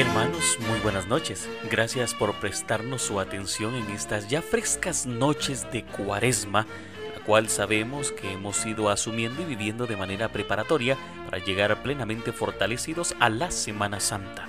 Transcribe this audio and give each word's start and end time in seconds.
Hermanos, 0.00 0.56
muy 0.66 0.80
buenas 0.80 1.08
noches. 1.08 1.46
Gracias 1.70 2.14
por 2.14 2.32
prestarnos 2.36 3.02
su 3.02 3.20
atención 3.20 3.74
en 3.74 3.90
estas 3.90 4.28
ya 4.28 4.40
frescas 4.40 5.04
noches 5.04 5.70
de 5.72 5.84
cuaresma, 5.84 6.66
la 7.14 7.22
cual 7.26 7.50
sabemos 7.50 8.10
que 8.10 8.32
hemos 8.32 8.64
ido 8.64 8.88
asumiendo 8.88 9.42
y 9.42 9.44
viviendo 9.44 9.86
de 9.86 9.98
manera 9.98 10.30
preparatoria 10.30 10.96
para 11.26 11.44
llegar 11.44 11.82
plenamente 11.82 12.32
fortalecidos 12.32 13.14
a 13.20 13.28
la 13.28 13.50
Semana 13.50 14.00
Santa. 14.00 14.48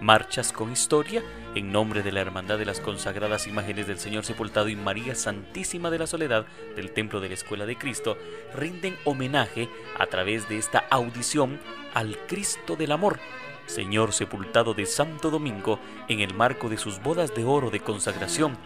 Marchas 0.00 0.52
con 0.52 0.70
historia 0.70 1.20
en 1.56 1.72
nombre 1.72 2.04
de 2.04 2.12
la 2.12 2.20
Hermandad 2.20 2.56
de 2.56 2.66
las 2.66 2.78
Consagradas 2.78 3.48
Imágenes 3.48 3.88
del 3.88 3.98
Señor 3.98 4.24
Sepultado 4.24 4.68
y 4.68 4.76
María 4.76 5.16
Santísima 5.16 5.90
de 5.90 5.98
la 5.98 6.06
Soledad 6.06 6.46
del 6.76 6.92
Templo 6.92 7.18
de 7.18 7.30
la 7.30 7.34
Escuela 7.34 7.66
de 7.66 7.76
Cristo 7.76 8.16
rinden 8.54 8.94
homenaje 9.04 9.68
a 9.98 10.06
través 10.06 10.48
de 10.48 10.58
esta 10.58 10.78
audición 10.90 11.58
al 11.92 12.16
Cristo 12.28 12.76
del 12.76 12.92
Amor 12.92 13.18
Señor 13.66 14.12
sepultado 14.12 14.74
de 14.74 14.86
Santo 14.86 15.30
Domingo 15.30 15.78
en 16.08 16.20
el 16.20 16.34
marco 16.34 16.68
de 16.68 16.78
sus 16.78 17.02
bodas 17.02 17.34
de 17.34 17.44
oro 17.44 17.70
de 17.70 17.80
consagración. 17.80 18.56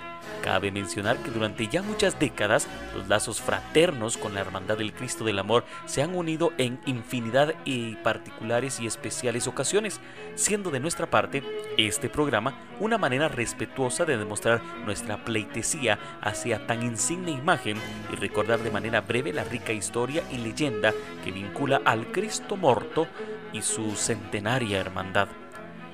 Cabe 0.43 0.71
mencionar 0.71 1.19
que 1.19 1.31
durante 1.31 1.67
ya 1.67 1.83
muchas 1.83 2.19
décadas 2.19 2.67
los 2.95 3.09
lazos 3.09 3.41
fraternos 3.41 4.17
con 4.17 4.35
la 4.35 4.41
Hermandad 4.41 4.79
del 4.79 4.93
Cristo 4.93 5.25
del 5.25 5.39
Amor 5.39 5.65
se 5.87 6.03
han 6.03 6.15
unido 6.15 6.53
en 6.57 6.81
infinidad 6.87 7.55
y 7.65 7.97
particulares 7.97 8.81
y 8.81 8.87
especiales 8.87 9.47
ocasiones, 9.47 10.01
siendo 10.35 10.71
de 10.71 10.81
nuestra 10.81 11.11
parte 11.11 11.43
este 11.77 12.09
programa 12.09 12.59
una 12.79 12.97
manera 12.97 13.29
respetuosa 13.29 14.05
de 14.05 14.17
demostrar 14.17 14.63
nuestra 14.85 15.25
pleitesía 15.25 15.99
hacia 16.23 16.67
tan 16.67 16.83
insigne 16.83 17.33
imagen 17.33 17.77
y 18.13 18.17
recordar 18.17 18.61
de 18.61 18.71
manera 18.71 19.01
breve 19.01 19.33
la 19.33 19.45
rica 19.45 19.73
historia 19.73 20.23
y 20.31 20.39
leyenda 20.39 20.95
que 21.25 21.33
vincula 21.33 21.83
al 21.85 22.13
Cristo 22.13 22.57
morto 22.57 23.07
y 23.53 23.63
su 23.63 23.97
centenaria 23.97 24.79
hermandad. 24.79 25.29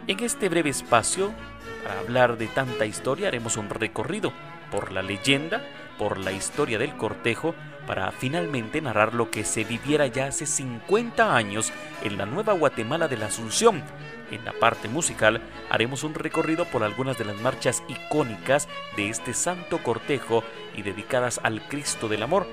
En 0.06 0.20
este 0.20 0.48
breve 0.48 0.70
espacio, 0.70 1.32
para 1.82 2.00
hablar 2.00 2.38
de 2.38 2.46
tanta 2.46 2.86
historia, 2.86 3.28
haremos 3.28 3.56
un 3.56 3.68
recorrido 3.70 4.32
por 4.70 4.92
la 4.92 5.02
leyenda, 5.02 5.62
por 5.98 6.18
la 6.18 6.32
historia 6.32 6.78
del 6.78 6.96
cortejo, 6.96 7.54
para 7.86 8.10
finalmente 8.10 8.80
narrar 8.80 9.14
lo 9.14 9.30
que 9.30 9.44
se 9.44 9.64
viviera 9.64 10.06
ya 10.06 10.26
hace 10.26 10.46
50 10.46 11.34
años 11.36 11.72
en 12.02 12.18
la 12.18 12.26
Nueva 12.26 12.52
Guatemala 12.52 13.08
de 13.08 13.16
la 13.16 13.26
Asunción. 13.26 13.82
En 14.30 14.44
la 14.44 14.52
parte 14.52 14.88
musical 14.88 15.40
haremos 15.70 16.02
un 16.02 16.14
recorrido 16.14 16.64
por 16.66 16.82
algunas 16.82 17.16
de 17.16 17.24
las 17.24 17.40
marchas 17.40 17.84
icónicas 17.88 18.68
de 18.96 19.08
este 19.08 19.34
santo 19.34 19.78
cortejo 19.82 20.42
y 20.74 20.82
dedicadas 20.82 21.40
al 21.44 21.62
Cristo 21.68 22.08
del 22.08 22.24
Amor, 22.24 22.46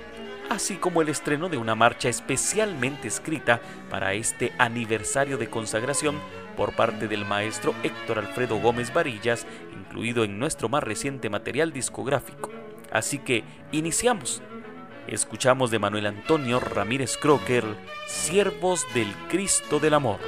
así 0.54 0.76
como 0.76 1.02
el 1.02 1.09
estreno 1.09 1.50
de 1.50 1.58
una 1.58 1.76
marcha 1.76 2.09
especialmente 2.09 3.08
escrita 3.08 3.62
para 3.90 4.14
este 4.14 4.54
aniversario 4.59 5.38
de 5.38 5.50
consagración 5.50 6.20
por 6.56 6.76
parte 6.76 7.08
del 7.08 7.26
maestro 7.26 7.73
Héctor 7.84 8.20
Alfredo 8.20 8.59
Gómez 8.59 8.94
Varillas, 8.94 9.48
incluido 9.74 10.24
en 10.24 10.38
nuestro 10.38 10.70
más 10.70 10.84
reciente 10.84 11.30
material 11.30 11.74
discográfico. 11.74 12.52
Así 12.92 13.18
que 13.18 13.44
iniciamos. 13.72 14.42
Escuchamos 15.08 15.72
de 15.72 15.80
Manuel 15.80 16.06
Antonio 16.06 16.59
Ramírez 16.59 17.18
Crocker, 17.18 17.66
Siervos 18.08 18.86
del 18.94 19.12
Cristo 19.30 19.80
del 19.80 19.96
Amor. 19.96 20.20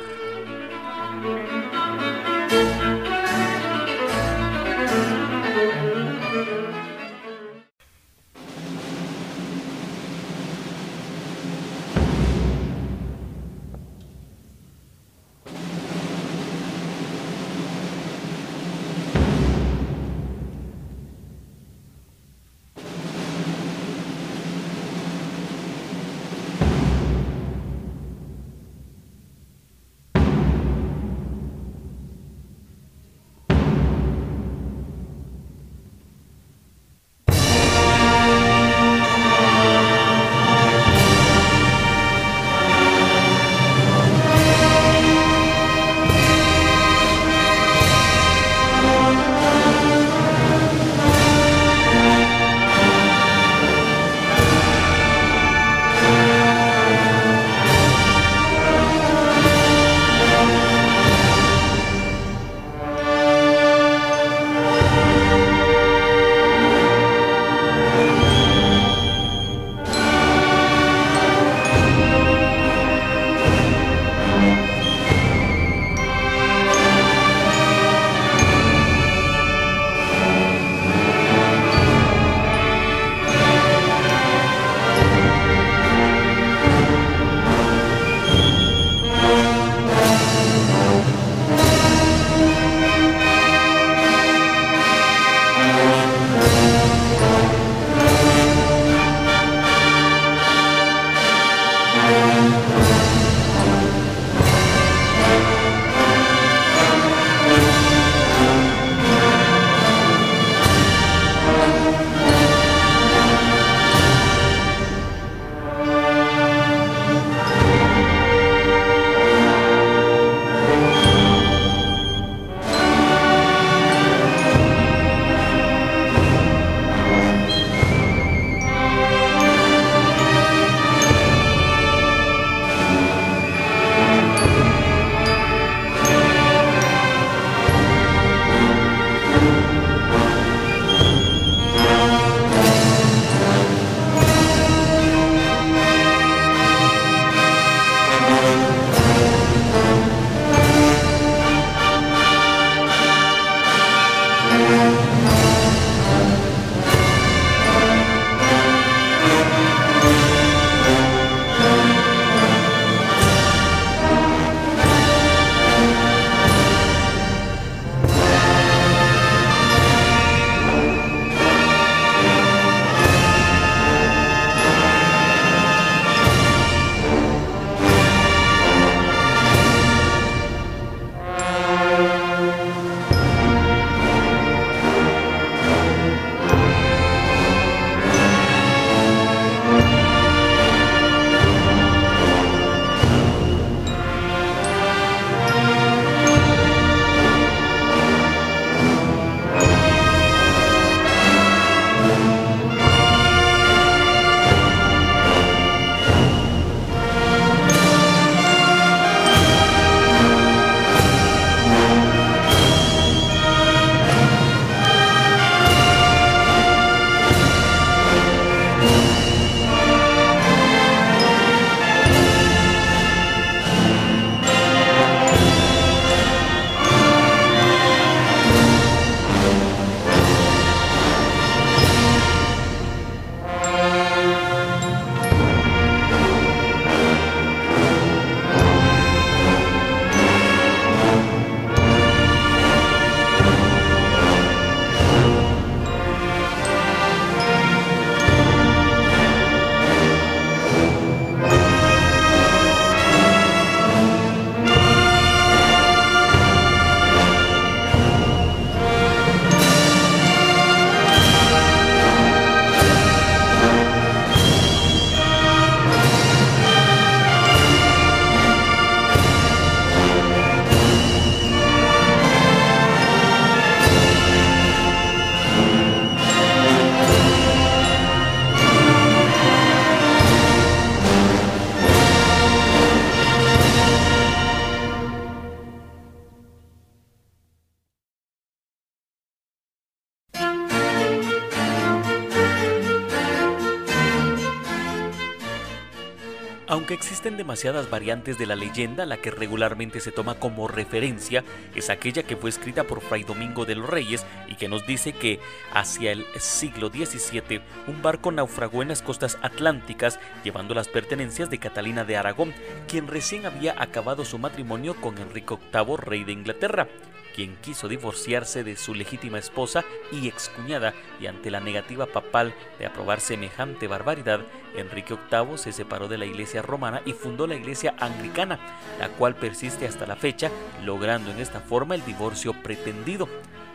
Demasiadas 297.37 297.89
variantes 297.89 298.37
de 298.37 298.45
la 298.45 298.55
leyenda, 298.55 299.05
la 299.05 299.17
que 299.17 299.31
regularmente 299.31 299.99
se 299.99 300.11
toma 300.11 300.35
como 300.35 300.67
referencia 300.67 301.43
es 301.75 301.89
aquella 301.89 302.23
que 302.23 302.35
fue 302.35 302.49
escrita 302.49 302.83
por 302.85 303.01
Fray 303.01 303.23
Domingo 303.23 303.65
de 303.65 303.75
los 303.75 303.89
Reyes 303.89 304.25
y 304.47 304.55
que 304.55 304.67
nos 304.67 304.85
dice 304.85 305.13
que 305.13 305.39
hacia 305.73 306.11
el 306.11 306.25
siglo 306.37 306.89
XVII 306.89 307.61
un 307.87 308.01
barco 308.01 308.31
naufragó 308.31 308.81
en 308.81 308.89
las 308.89 309.01
costas 309.01 309.37
atlánticas 309.41 310.19
llevando 310.43 310.73
las 310.73 310.87
pertenencias 310.87 311.49
de 311.49 311.59
Catalina 311.59 312.05
de 312.05 312.17
Aragón, 312.17 312.53
quien 312.87 313.07
recién 313.07 313.45
había 313.45 313.81
acabado 313.81 314.25
su 314.25 314.37
matrimonio 314.37 314.95
con 314.95 315.17
Enrique 315.17 315.55
VIII, 315.73 315.97
rey 315.97 316.23
de 316.23 316.31
Inglaterra 316.31 316.87
quien 317.35 317.57
quiso 317.57 317.89
divorciarse 317.89 318.63
de 318.63 318.77
su 318.77 318.95
legítima 318.95 319.37
esposa 319.37 319.83
y 320.11 320.29
excuñada, 320.29 320.93
y 321.19 321.27
ante 321.27 321.51
la 321.51 321.59
negativa 321.59 322.05
papal 322.05 322.53
de 322.79 322.85
aprobar 322.85 323.19
semejante 323.19 323.87
barbaridad, 323.87 324.39
Enrique 324.77 325.17
VIII 325.29 325.57
se 325.57 325.73
separó 325.73 326.07
de 326.07 326.17
la 326.17 326.25
iglesia 326.25 326.61
romana 326.61 327.01
y 327.05 327.11
fundó 327.11 327.45
la 327.45 327.55
iglesia 327.55 327.93
anglicana, 327.99 328.57
la 328.99 329.09
cual 329.09 329.35
persiste 329.35 329.85
hasta 329.85 330.07
la 330.07 330.15
fecha, 330.15 330.49
logrando 330.85 331.31
en 331.31 331.39
esta 331.39 331.59
forma 331.59 331.95
el 331.95 332.05
divorcio 332.05 332.53
pretendido 332.63 333.27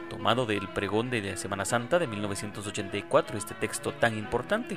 tomado 0.09 0.45
del 0.45 0.69
pregón 0.69 1.09
de 1.09 1.23
la 1.23 1.37
Semana 1.37 1.65
Santa 1.65 1.99
de 1.99 2.09
1984, 2.09 3.39
este 3.39 3.55
texto 3.55 3.93
tan 3.93 4.19
importante. 4.19 4.77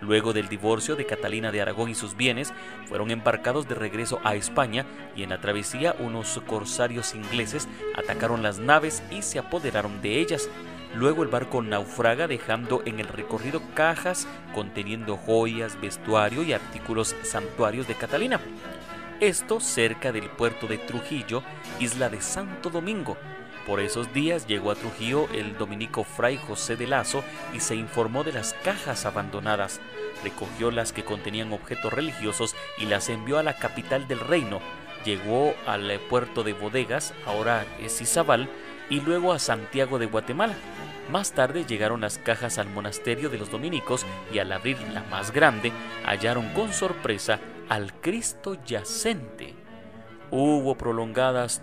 Luego 0.00 0.32
del 0.32 0.48
divorcio 0.48 0.96
de 0.96 1.06
Catalina 1.06 1.50
de 1.50 1.62
Aragón 1.62 1.90
y 1.90 1.94
sus 1.94 2.16
bienes, 2.16 2.52
fueron 2.86 3.10
embarcados 3.10 3.68
de 3.68 3.74
regreso 3.74 4.20
a 4.24 4.34
España 4.34 4.84
y 5.16 5.22
en 5.22 5.30
la 5.30 5.40
travesía 5.40 5.94
unos 5.98 6.40
corsarios 6.46 7.14
ingleses 7.14 7.68
atacaron 7.96 8.42
las 8.42 8.58
naves 8.58 9.02
y 9.10 9.22
se 9.22 9.38
apoderaron 9.38 10.02
de 10.02 10.20
ellas. 10.20 10.48
Luego 10.94 11.22
el 11.22 11.28
barco 11.28 11.60
naufraga 11.60 12.28
dejando 12.28 12.82
en 12.84 13.00
el 13.00 13.08
recorrido 13.08 13.60
cajas 13.74 14.28
conteniendo 14.54 15.16
joyas, 15.16 15.80
vestuario 15.80 16.42
y 16.42 16.52
artículos 16.52 17.16
santuarios 17.22 17.88
de 17.88 17.94
Catalina. 17.94 18.40
Esto 19.20 19.58
cerca 19.58 20.12
del 20.12 20.28
puerto 20.28 20.66
de 20.66 20.78
Trujillo, 20.78 21.42
isla 21.80 22.08
de 22.10 22.20
Santo 22.20 22.68
Domingo, 22.68 23.16
por 23.66 23.80
esos 23.80 24.12
días 24.12 24.46
llegó 24.46 24.70
a 24.70 24.74
Trujillo 24.74 25.28
el 25.32 25.56
dominico 25.56 26.04
Fray 26.04 26.36
José 26.36 26.76
de 26.76 26.86
Lazo 26.86 27.24
y 27.54 27.60
se 27.60 27.74
informó 27.74 28.24
de 28.24 28.32
las 28.32 28.54
cajas 28.64 29.06
abandonadas. 29.06 29.80
Recogió 30.22 30.70
las 30.70 30.92
que 30.92 31.04
contenían 31.04 31.52
objetos 31.52 31.92
religiosos 31.92 32.54
y 32.78 32.86
las 32.86 33.08
envió 33.08 33.38
a 33.38 33.42
la 33.42 33.56
capital 33.56 34.06
del 34.08 34.20
reino. 34.20 34.60
Llegó 35.04 35.54
al 35.66 35.98
puerto 36.08 36.42
de 36.44 36.52
Bodegas, 36.52 37.12
ahora 37.26 37.66
es 37.80 38.00
Izabal, 38.00 38.48
y 38.90 39.00
luego 39.00 39.32
a 39.32 39.38
Santiago 39.38 39.98
de 39.98 40.06
Guatemala. 40.06 40.54
Más 41.10 41.32
tarde 41.32 41.64
llegaron 41.64 42.00
las 42.00 42.18
cajas 42.18 42.58
al 42.58 42.70
monasterio 42.70 43.28
de 43.28 43.38
los 43.38 43.50
dominicos 43.50 44.06
y 44.32 44.38
al 44.38 44.52
abrir 44.52 44.80
la 44.92 45.02
más 45.04 45.32
grande 45.32 45.72
hallaron 46.04 46.48
con 46.54 46.72
sorpresa 46.72 47.40
al 47.68 47.92
Cristo 48.00 48.56
yacente. 48.64 49.54
Hubo 50.30 50.76
prolongadas 50.76 51.60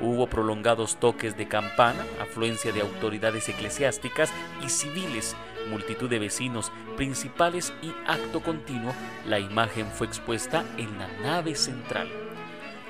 Hubo 0.00 0.26
prolongados 0.26 0.98
toques 0.98 1.36
de 1.36 1.48
campana, 1.48 2.04
afluencia 2.20 2.72
de 2.72 2.80
autoridades 2.80 3.48
eclesiásticas 3.48 4.32
y 4.64 4.68
civiles, 4.68 5.36
multitud 5.70 6.10
de 6.10 6.18
vecinos 6.18 6.72
principales 6.96 7.72
y 7.82 7.92
acto 8.06 8.40
continuo, 8.40 8.92
la 9.26 9.38
imagen 9.38 9.86
fue 9.86 10.06
expuesta 10.06 10.64
en 10.76 10.98
la 10.98 11.08
nave 11.22 11.54
central. 11.54 12.08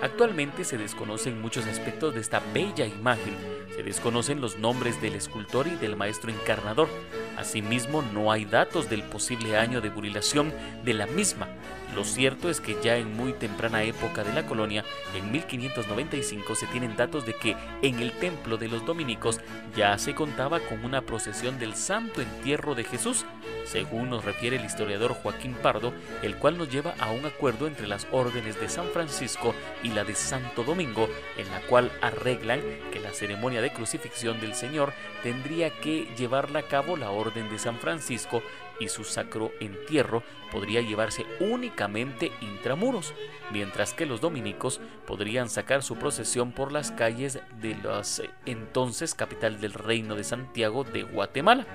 Actualmente 0.02 0.64
se 0.64 0.76
desconocen 0.76 1.40
muchos 1.40 1.66
aspectos 1.66 2.14
de 2.14 2.20
esta 2.20 2.42
bella 2.52 2.86
imagen, 2.86 3.36
se 3.74 3.82
desconocen 3.82 4.40
los 4.40 4.58
nombres 4.58 5.00
del 5.00 5.14
escultor 5.14 5.66
y 5.66 5.76
del 5.76 5.96
maestro 5.96 6.30
encarnador, 6.30 6.88
asimismo 7.36 8.02
no 8.02 8.30
hay 8.30 8.44
datos 8.44 8.90
del 8.90 9.02
posible 9.02 9.56
año 9.56 9.80
de 9.80 9.90
burilación 9.90 10.52
de 10.84 10.94
la 10.94 11.06
misma, 11.06 11.48
lo 11.94 12.04
cierto 12.04 12.50
es 12.50 12.60
que 12.60 12.76
ya 12.82 12.96
en 12.96 13.16
muy 13.16 13.32
temprana 13.32 13.82
época 13.84 14.24
de 14.24 14.32
la 14.32 14.46
colonia, 14.46 14.84
en 15.14 15.30
1595, 15.30 16.54
se 16.54 16.66
tienen 16.66 16.96
datos 16.96 17.24
de 17.24 17.34
que 17.34 17.56
en 17.82 18.00
el 18.00 18.12
templo 18.12 18.56
de 18.56 18.68
los 18.68 18.84
dominicos 18.84 19.40
ya 19.76 19.96
se 19.98 20.14
contaba 20.14 20.60
con 20.60 20.84
una 20.84 21.02
procesión 21.02 21.58
del 21.58 21.74
Santo 21.74 22.20
Entierro 22.20 22.74
de 22.74 22.84
Jesús, 22.84 23.24
según 23.64 24.10
nos 24.10 24.24
refiere 24.24 24.56
el 24.56 24.64
historiador 24.64 25.14
Joaquín 25.14 25.54
Pardo, 25.54 25.92
el 26.22 26.36
cual 26.36 26.58
nos 26.58 26.68
lleva 26.68 26.94
a 26.98 27.10
un 27.10 27.24
acuerdo 27.26 27.66
entre 27.66 27.86
las 27.86 28.06
órdenes 28.10 28.60
de 28.60 28.68
San 28.68 28.88
Francisco 28.88 29.54
y 29.82 29.88
la 29.88 30.04
de 30.04 30.14
Santo 30.14 30.64
Domingo, 30.64 31.08
en 31.36 31.50
la 31.50 31.60
cual 31.60 31.90
arreglan 32.00 32.60
que 32.92 33.00
la 33.00 33.12
ceremonia 33.12 33.62
de 33.62 33.72
crucifixión 33.72 34.40
del 34.40 34.54
Señor 34.54 34.92
tendría 35.22 35.70
que 35.70 36.08
llevarla 36.16 36.60
a 36.60 36.68
cabo 36.68 36.96
la 36.96 37.10
orden 37.10 37.48
de 37.48 37.58
San 37.58 37.78
Francisco 37.78 38.42
y 38.80 38.88
su 38.88 39.04
sacro 39.04 39.52
entierro 39.60 40.22
podría 40.50 40.80
llevarse 40.80 41.26
únicamente 41.40 42.32
intramuros, 42.40 43.14
mientras 43.50 43.92
que 43.92 44.06
los 44.06 44.20
dominicos 44.20 44.80
podrían 45.06 45.48
sacar 45.48 45.82
su 45.82 45.96
procesión 45.96 46.52
por 46.52 46.72
las 46.72 46.90
calles 46.90 47.40
de 47.60 47.74
la 47.76 48.02
entonces 48.46 49.14
capital 49.14 49.60
del 49.60 49.72
reino 49.72 50.14
de 50.14 50.24
Santiago 50.24 50.84
de 50.84 51.02
Guatemala. 51.02 51.66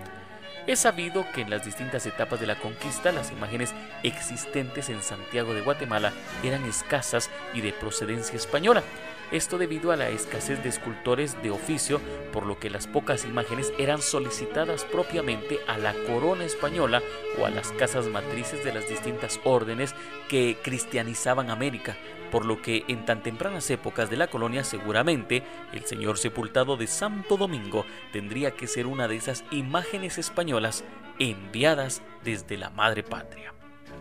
Es 0.68 0.82
sabido 0.82 1.26
que 1.34 1.42
en 1.42 1.50
las 1.50 1.66
distintas 1.66 2.06
etapas 2.06 2.40
de 2.40 2.46
la 2.46 2.60
conquista 2.60 3.12
las 3.12 3.32
imágenes 3.32 3.74
existentes 4.04 4.90
en 4.90 5.02
Santiago 5.02 5.54
de 5.54 5.62
Guatemala 5.62 6.14
eran 6.44 6.64
escasas 6.66 7.30
y 7.54 7.62
de 7.62 7.74
procedencia 7.74 8.36
española, 8.36 8.84
esto 9.32 9.58
debido 9.58 9.92
a 9.92 9.96
la 9.96 10.10
escasez 10.10 10.64
de 10.64 10.70
escultores 10.70 11.42
de 11.42 11.52
oficio, 11.52 12.02
por 12.34 12.46
lo 12.46 12.60
que 12.60 12.70
las 12.70 12.88
pocas 12.88 13.26
imágenes 13.26 13.74
eran 13.78 14.02
solicitadas 14.02 14.86
propiamente 14.86 15.60
a 15.68 15.78
la 15.78 15.94
corona 16.08 16.46
española 16.46 17.02
o 17.40 17.46
a 17.46 17.50
las 17.50 17.72
casas 17.74 18.08
matrices 18.08 18.64
de 18.64 18.74
las 18.74 18.88
distintas 18.88 19.40
órdenes 19.44 19.94
que 20.28 20.58
cristianizaban 20.64 21.50
América, 21.50 21.96
por 22.32 22.46
lo 22.46 22.62
que 22.62 22.86
en 22.88 23.06
tan 23.06 23.24
tempranas 23.24 23.70
épocas 23.70 24.10
de 24.10 24.18
la 24.18 24.28
colonia 24.28 24.64
seguramente 24.64 25.44
el 25.74 25.86
señor 25.86 26.18
sepultado 26.18 26.78
de 26.78 26.88
Santo 26.88 27.38
Domingo 27.38 27.86
tendría 28.12 28.52
que 28.52 28.68
ser 28.68 28.88
una 28.88 29.08
de 29.08 29.16
esas 29.16 29.44
imágenes 29.52 30.18
españolas 30.18 30.84
enviadas 31.20 32.02
desde 32.24 32.58
la 32.58 32.70
madre 32.70 33.04
patria. 33.04 33.54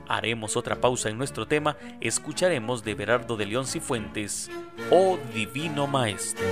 Haremos 0.09 0.57
otra 0.57 0.81
pausa 0.81 1.11
en 1.11 1.19
nuestro 1.19 1.47
tema, 1.47 1.77
escucharemos 2.00 2.83
de 2.83 2.95
Berardo 2.95 3.37
de 3.37 3.47
León 3.47 3.67
Cifuentes, 3.67 4.50
Oh 4.91 5.19
Divino 5.35 5.87
Maestro. 5.87 6.47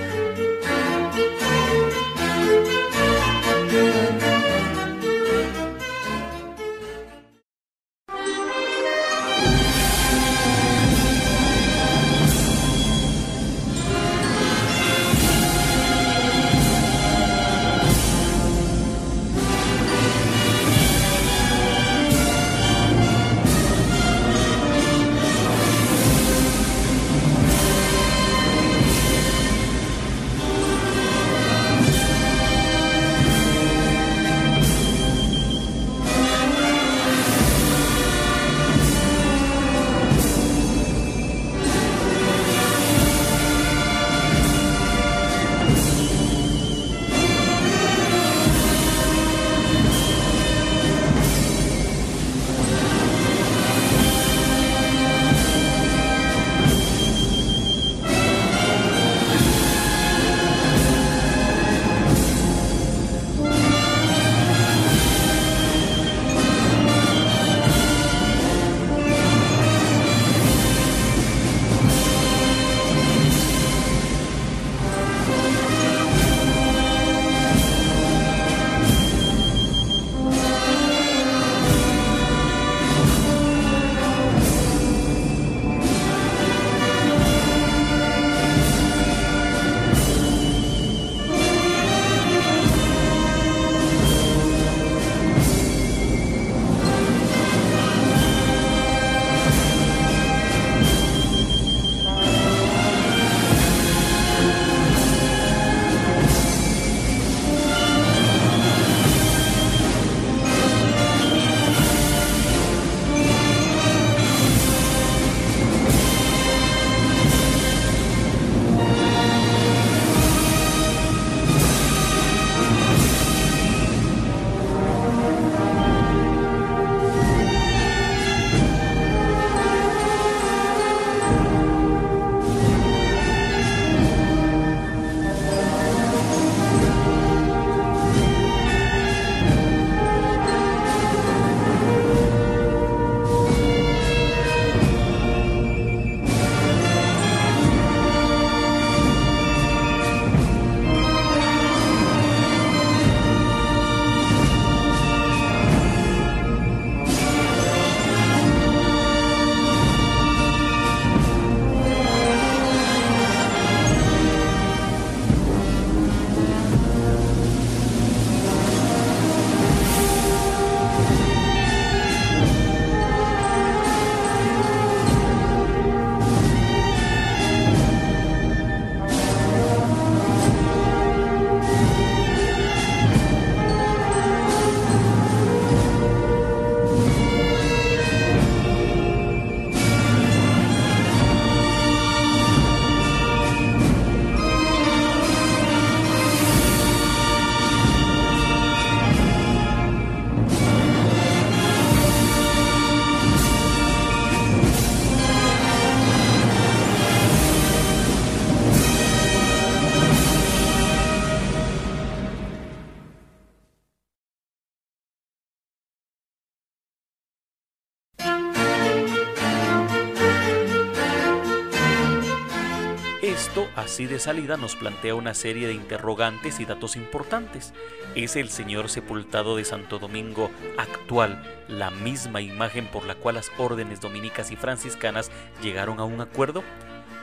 Así 223.96 224.04
de 224.04 224.18
salida, 224.18 224.58
nos 224.58 224.76
plantea 224.76 225.14
una 225.14 225.32
serie 225.32 225.66
de 225.66 225.72
interrogantes 225.72 226.60
y 226.60 226.66
datos 226.66 226.96
importantes. 226.96 227.72
¿Es 228.14 228.36
el 228.36 228.50
Señor 228.50 228.90
sepultado 228.90 229.56
de 229.56 229.64
Santo 229.64 229.98
Domingo 229.98 230.50
actual 230.76 231.42
la 231.66 231.90
misma 231.90 232.42
imagen 232.42 232.88
por 232.88 233.06
la 233.06 233.14
cual 233.14 233.36
las 233.36 233.50
órdenes 233.56 234.02
dominicas 234.02 234.50
y 234.50 234.56
franciscanas 234.56 235.30
llegaron 235.62 235.98
a 235.98 236.04
un 236.04 236.20
acuerdo? 236.20 236.62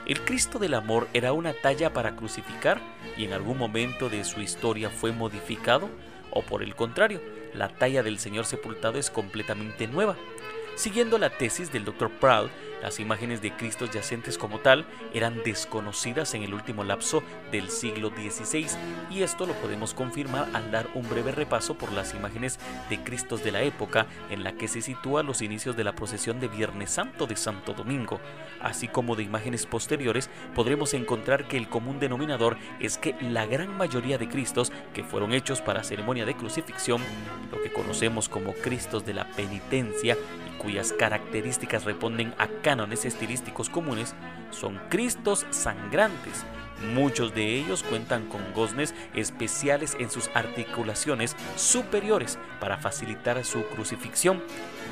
¿El 0.04 0.22
Cristo 0.22 0.58
del 0.58 0.74
Amor 0.74 1.06
era 1.12 1.32
una 1.32 1.52
talla 1.52 1.92
para 1.92 2.16
crucificar 2.16 2.80
y 3.16 3.24
en 3.24 3.34
algún 3.34 3.56
momento 3.56 4.08
de 4.08 4.24
su 4.24 4.40
historia 4.40 4.90
fue 4.90 5.12
modificado? 5.12 5.88
¿O 6.32 6.42
por 6.42 6.64
el 6.64 6.74
contrario, 6.74 7.22
la 7.54 7.68
talla 7.68 8.02
del 8.02 8.18
Señor 8.18 8.46
sepultado 8.46 8.98
es 8.98 9.10
completamente 9.12 9.86
nueva? 9.86 10.16
Siguiendo 10.76 11.18
la 11.18 11.30
tesis 11.30 11.70
del 11.72 11.84
Dr. 11.84 12.10
Proud, 12.10 12.50
las 12.82 13.00
imágenes 13.00 13.40
de 13.40 13.52
Cristos 13.52 13.90
yacentes 13.92 14.36
como 14.36 14.58
tal 14.58 14.84
eran 15.14 15.42
desconocidas 15.42 16.34
en 16.34 16.42
el 16.42 16.52
último 16.52 16.84
lapso 16.84 17.22
del 17.50 17.70
siglo 17.70 18.10
XVI 18.10 18.66
y 19.08 19.22
esto 19.22 19.46
lo 19.46 19.54
podemos 19.54 19.94
confirmar 19.94 20.48
al 20.52 20.70
dar 20.70 20.88
un 20.94 21.08
breve 21.08 21.32
repaso 21.32 21.78
por 21.78 21.92
las 21.92 22.12
imágenes 22.12 22.58
de 22.90 23.02
Cristos 23.02 23.42
de 23.42 23.52
la 23.52 23.62
época 23.62 24.06
en 24.28 24.44
la 24.44 24.52
que 24.52 24.68
se 24.68 24.82
sitúa 24.82 25.22
los 25.22 25.40
inicios 25.40 25.76
de 25.76 25.84
la 25.84 25.94
procesión 25.94 26.40
de 26.40 26.48
Viernes 26.48 26.90
Santo 26.90 27.26
de 27.26 27.36
Santo 27.36 27.72
Domingo. 27.72 28.20
Así 28.60 28.88
como 28.88 29.16
de 29.16 29.22
imágenes 29.22 29.64
posteriores, 29.64 30.28
podremos 30.54 30.92
encontrar 30.92 31.48
que 31.48 31.56
el 31.56 31.68
común 31.68 32.00
denominador 32.00 32.58
es 32.80 32.98
que 32.98 33.14
la 33.20 33.46
gran 33.46 33.74
mayoría 33.78 34.18
de 34.18 34.28
Cristos 34.28 34.72
que 34.92 35.04
fueron 35.04 35.32
hechos 35.32 35.62
para 35.62 35.84
ceremonia 35.84 36.26
de 36.26 36.36
crucifixión, 36.36 37.00
lo 37.50 37.62
que 37.62 37.72
conocemos 37.72 38.28
como 38.28 38.52
Cristos 38.52 39.06
de 39.06 39.14
la 39.14 39.26
penitencia, 39.30 40.18
cuyas 40.64 40.92
características 40.92 41.84
responden 41.84 42.34
a 42.38 42.48
cánones 42.62 43.04
estilísticos 43.04 43.68
comunes, 43.68 44.14
son 44.50 44.80
Cristos 44.88 45.46
sangrantes. 45.50 46.44
Muchos 46.94 47.34
de 47.34 47.56
ellos 47.56 47.84
cuentan 47.84 48.26
con 48.26 48.52
goznes 48.52 48.94
especiales 49.14 49.96
en 50.00 50.10
sus 50.10 50.28
articulaciones 50.34 51.36
superiores 51.56 52.38
para 52.60 52.78
facilitar 52.78 53.44
su 53.44 53.64
crucifixión. 53.66 54.42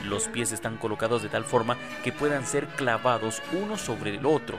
Los 0.04 0.28
pies 0.28 0.52
están 0.52 0.76
colocados 0.76 1.22
de 1.22 1.28
tal 1.28 1.44
forma 1.44 1.76
que 2.04 2.12
puedan 2.12 2.46
ser 2.46 2.66
clavados 2.68 3.42
uno 3.52 3.76
sobre 3.76 4.14
el 4.16 4.26
otro 4.26 4.58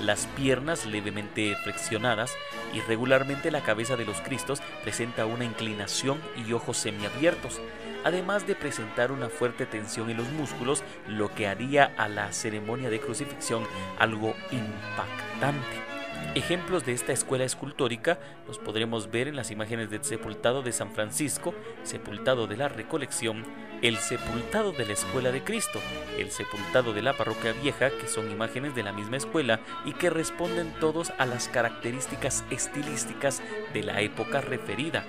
las 0.00 0.26
piernas 0.26 0.86
levemente 0.86 1.54
flexionadas 1.62 2.34
y 2.72 2.80
regularmente 2.80 3.50
la 3.50 3.62
cabeza 3.62 3.96
de 3.96 4.04
los 4.04 4.20
Cristos 4.20 4.60
presenta 4.82 5.26
una 5.26 5.44
inclinación 5.44 6.18
y 6.36 6.52
ojos 6.52 6.78
semiabiertos 6.78 7.60
además 8.04 8.46
de 8.46 8.54
presentar 8.54 9.12
una 9.12 9.28
fuerte 9.28 9.66
tensión 9.66 10.10
en 10.10 10.16
los 10.16 10.28
músculos, 10.30 10.82
lo 11.06 11.34
que 11.34 11.46
haría 11.46 11.92
a 11.96 12.08
la 12.08 12.32
ceremonia 12.32 12.90
de 12.90 13.00
crucifixión 13.00 13.64
algo 13.98 14.34
impactante. 14.50 15.92
Ejemplos 16.34 16.86
de 16.86 16.92
esta 16.92 17.12
escuela 17.12 17.44
escultórica 17.44 18.18
los 18.46 18.58
podremos 18.58 19.10
ver 19.10 19.28
en 19.28 19.36
las 19.36 19.50
imágenes 19.50 19.90
del 19.90 20.02
sepultado 20.02 20.62
de 20.62 20.72
San 20.72 20.90
Francisco, 20.90 21.52
sepultado 21.82 22.46
de 22.46 22.56
la 22.56 22.68
Recolección, 22.68 23.44
el 23.82 23.98
sepultado 23.98 24.72
de 24.72 24.86
la 24.86 24.92
Escuela 24.94 25.30
de 25.30 25.44
Cristo, 25.44 25.78
el 26.18 26.30
sepultado 26.30 26.94
de 26.94 27.02
la 27.02 27.18
Parroquia 27.18 27.52
Vieja, 27.52 27.90
que 27.90 28.08
son 28.08 28.30
imágenes 28.30 28.74
de 28.74 28.82
la 28.82 28.92
misma 28.92 29.18
escuela 29.18 29.60
y 29.84 29.92
que 29.92 30.08
responden 30.08 30.72
todos 30.80 31.12
a 31.18 31.26
las 31.26 31.48
características 31.48 32.44
estilísticas 32.50 33.42
de 33.74 33.82
la 33.82 34.00
época 34.00 34.40
referida 34.40 35.04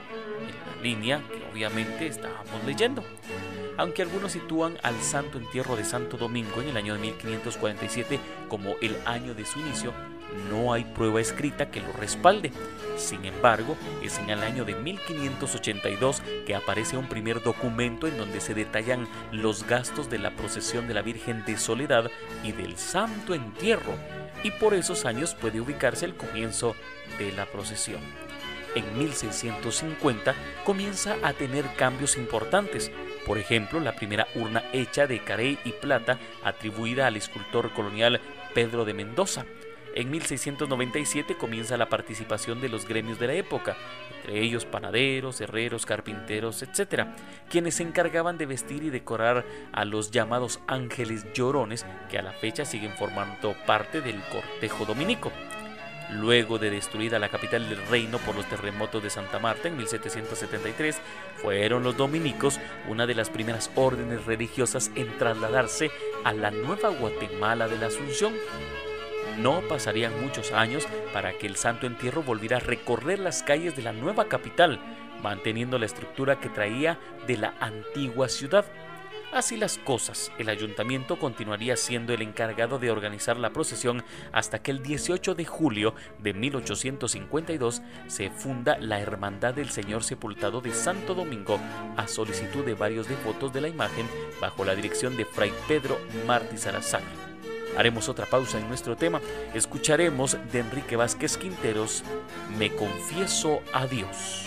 línea 0.84 1.22
que 1.30 1.44
obviamente 1.52 2.08
estábamos 2.08 2.64
leyendo. 2.66 3.04
Aunque 3.78 4.04
algunos 4.04 4.34
sitúan 4.34 4.78
al 4.84 5.02
Santo 5.02 5.40
Entierro 5.40 5.76
de 5.76 5.84
Santo 5.84 6.18
Domingo 6.18 6.62
en 6.62 6.70
el 6.70 6.78
año 6.78 6.94
de 6.94 7.00
1547 7.00 8.20
como 8.48 8.76
el 8.82 8.96
año 9.06 9.34
de 9.34 9.46
su 9.46 9.60
inicio, 9.60 9.94
no 10.50 10.74
hay 10.74 10.84
prueba 10.84 11.22
escrita 11.22 11.72
que 11.72 11.82
lo 11.82 11.92
respalde. 11.94 12.52
Sin 12.98 13.26
embargo, 13.26 13.76
es 14.04 14.20
en 14.20 14.30
el 14.30 14.44
año 14.44 14.66
de 14.66 14.76
1582 14.76 16.22
que 16.46 16.56
aparece 16.56 16.98
un 16.98 17.08
primer 17.08 17.42
documento 17.42 18.08
en 18.08 18.18
donde 18.18 18.42
se 18.42 18.54
detallan 18.54 19.08
los 19.32 19.66
gastos 19.66 20.10
de 20.10 20.20
la 20.20 20.32
procesión 20.36 20.88
de 20.88 20.94
la 20.94 21.02
Virgen 21.02 21.44
de 21.46 21.58
Soledad 21.58 22.12
y 22.44 22.52
del 22.52 22.78
Santo 22.78 23.34
Entierro, 23.34 23.94
y 24.44 24.52
por 24.52 24.74
esos 24.74 25.06
años 25.06 25.36
puede 25.36 25.62
ubicarse 25.62 26.06
el 26.06 26.16
comienzo 26.16 26.76
de 27.18 27.32
la 27.32 27.46
procesión 27.46 28.02
en 28.76 28.98
1650 28.98 30.36
comienza 30.64 31.18
a 31.24 31.34
tener 31.34 31.66
cambios 31.76 32.18
importantes. 32.18 32.92
Por 33.26 33.38
ejemplo, 33.38 33.80
la 33.80 33.96
primera 33.96 34.28
urna 34.36 34.64
hecha 34.74 35.08
de 35.08 35.24
carey 35.24 35.58
y 35.64 35.72
plata 35.72 36.20
atribuida 36.44 37.08
al 37.08 37.16
escultor 37.16 37.72
colonial 37.74 38.20
Pedro 38.54 38.86
de 38.86 38.94
Mendoza. 38.94 39.46
En 39.96 40.10
1697 40.10 41.36
comienza 41.36 41.78
la 41.78 41.88
participación 41.88 42.60
de 42.60 42.70
los 42.70 42.88
gremios 42.88 43.20
de 43.20 43.28
la 43.28 43.34
época, 43.34 43.78
entre 44.16 44.42
ellos 44.42 44.66
panaderos, 44.66 45.40
herreros, 45.40 45.86
carpinteros, 45.86 46.64
etc., 46.64 47.06
quienes 47.48 47.76
se 47.76 47.84
encargaban 47.84 48.40
de 48.40 48.48
vestir 48.48 48.84
y 48.84 48.90
decorar 48.90 49.46
a 49.72 49.86
los 49.86 50.10
llamados 50.10 50.60
ángeles 50.66 51.32
llorones 51.34 51.86
que 52.10 52.18
a 52.18 52.24
la 52.24 52.32
fecha 52.32 52.66
siguen 52.66 52.94
formando 52.94 53.56
parte 53.68 54.02
del 54.02 54.20
cortejo 54.32 54.86
dominico. 54.86 55.32
Luego 56.12 56.60
de 56.60 56.70
destruida 56.70 57.18
la 57.18 57.30
capital 57.30 57.68
del 57.70 57.86
reino 57.88 58.18
por 58.20 58.36
los 58.36 58.46
terremotos 58.48 59.02
de 59.02 59.10
Santa 59.10 59.40
Marta 59.40 59.68
en 59.68 59.78
1773, 59.78 61.02
fueron 61.38 61.84
los 61.84 61.98
dominicos 61.98 62.60
una 62.88 63.08
de 63.08 63.16
las 63.16 63.30
primeras 63.30 63.72
órdenes 63.76 64.26
religiosas 64.26 64.92
en 64.96 65.18
trasladarse 65.18 65.92
a 66.24 66.34
la 66.34 66.52
nueva 66.52 66.90
Guatemala 66.90 67.68
de 67.68 67.78
la 67.78 67.88
Asunción. 67.88 68.34
No 69.40 69.62
pasarían 69.62 70.22
muchos 70.22 70.52
años 70.52 70.88
para 71.12 71.34
que 71.34 71.48
el 71.48 71.56
Santo 71.56 71.88
Entierro 71.88 72.22
volviera 72.22 72.58
a 72.58 72.60
recorrer 72.60 73.18
las 73.20 73.42
calles 73.42 73.76
de 73.76 73.82
la 73.82 73.94
nueva 73.94 74.26
capital, 74.26 74.80
manteniendo 75.24 75.80
la 75.80 75.88
estructura 75.88 76.40
que 76.40 76.50
traía 76.50 77.00
de 77.26 77.38
la 77.38 77.56
antigua 77.60 78.30
ciudad. 78.30 78.66
Así 79.34 79.58
las 79.58 79.80
cosas, 79.80 80.32
el 80.38 80.48
ayuntamiento 80.48 81.18
continuaría 81.18 81.76
siendo 81.76 82.14
el 82.14 82.22
encargado 82.22 82.78
de 82.78 82.92
organizar 82.92 83.36
la 83.38 83.50
procesión 83.50 84.04
hasta 84.32 84.62
que 84.62 84.70
el 84.70 84.84
18 84.84 85.34
de 85.34 85.44
julio 85.44 85.96
de 86.20 86.36
1852 86.36 87.82
se 88.06 88.30
funda 88.30 88.78
la 88.78 89.00
Hermandad 89.00 89.56
del 89.56 89.72
Señor 89.72 90.04
Sepultado 90.04 90.62
de 90.62 90.72
Santo 90.72 91.16
Domingo 91.16 91.60
a 91.98 92.08
solicitud 92.08 92.64
de 92.64 92.76
varios 92.76 93.08
devotos 93.10 93.52
de 93.52 93.62
la 93.62 93.70
imagen 93.70 94.08
bajo 94.40 94.64
la 94.66 94.76
dirección 94.76 95.18
de 95.18 95.26
Fray 95.26 95.52
Pedro 95.68 95.98
Martí 96.28 96.58
Salazar. 96.58 97.02
Haremos 97.76 98.10
otra 98.10 98.28
pausa 98.28 98.60
en 98.60 98.68
nuestro 98.68 98.96
tema. 98.96 99.20
Escucharemos 99.56 100.38
de 100.52 100.60
Enrique 100.60 100.96
Vázquez 100.96 101.38
Quinteros, 101.38 102.04
Me 102.60 102.70
confieso 102.76 103.64
a 103.74 103.88
Dios. 103.88 104.46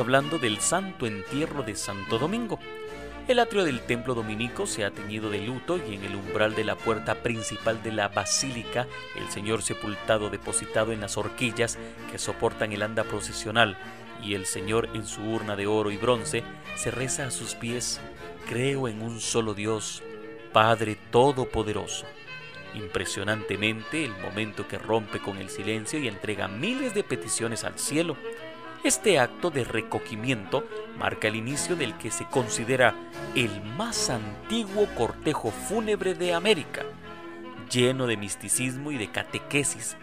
Hablando 0.00 0.38
del 0.38 0.60
Santo 0.60 1.06
Entierro 1.06 1.62
de 1.62 1.74
Santo 1.74 2.18
Domingo. 2.18 2.58
El 3.26 3.40
atrio 3.40 3.64
del 3.64 3.80
templo 3.80 4.14
dominico 4.14 4.66
se 4.66 4.84
ha 4.84 4.90
teñido 4.90 5.28
de 5.28 5.40
luto 5.40 5.76
y 5.78 5.94
en 5.94 6.04
el 6.04 6.14
umbral 6.14 6.54
de 6.54 6.64
la 6.64 6.76
puerta 6.76 7.16
principal 7.16 7.82
de 7.82 7.92
la 7.92 8.08
basílica, 8.08 8.86
el 9.16 9.28
Señor 9.30 9.62
sepultado 9.62 10.30
depositado 10.30 10.92
en 10.92 11.00
las 11.00 11.16
horquillas 11.16 11.78
que 12.10 12.18
soportan 12.18 12.72
el 12.72 12.82
anda 12.82 13.04
procesional 13.04 13.76
y 14.22 14.34
el 14.34 14.46
Señor 14.46 14.88
en 14.94 15.06
su 15.06 15.22
urna 15.22 15.56
de 15.56 15.66
oro 15.66 15.90
y 15.90 15.96
bronce, 15.96 16.44
se 16.76 16.90
reza 16.90 17.26
a 17.26 17.30
sus 17.30 17.54
pies, 17.54 18.00
creo 18.48 18.88
en 18.88 19.02
un 19.02 19.20
solo 19.20 19.52
Dios, 19.52 20.02
Padre 20.52 20.96
Todopoderoso. 21.10 22.06
Impresionantemente, 22.74 24.04
el 24.04 24.16
momento 24.18 24.68
que 24.68 24.78
rompe 24.78 25.20
con 25.20 25.38
el 25.38 25.48
silencio 25.48 25.98
y 25.98 26.08
entrega 26.08 26.48
miles 26.48 26.94
de 26.94 27.02
peticiones 27.02 27.64
al 27.64 27.78
cielo, 27.78 28.16
este 28.88 29.18
acto 29.18 29.50
de 29.50 29.64
recogimiento 29.64 30.64
marca 30.98 31.28
el 31.28 31.36
inicio 31.36 31.76
del 31.76 31.98
que 31.98 32.10
se 32.10 32.24
considera 32.24 32.94
el 33.34 33.62
más 33.62 34.08
antiguo 34.08 34.86
cortejo 34.96 35.50
fúnebre 35.50 36.14
de 36.14 36.32
América, 36.32 36.84
lleno 37.70 38.06
de 38.06 38.16
misticismo 38.16 38.90
y 38.90 38.96
de 38.96 39.10
catequesis. 39.10 39.98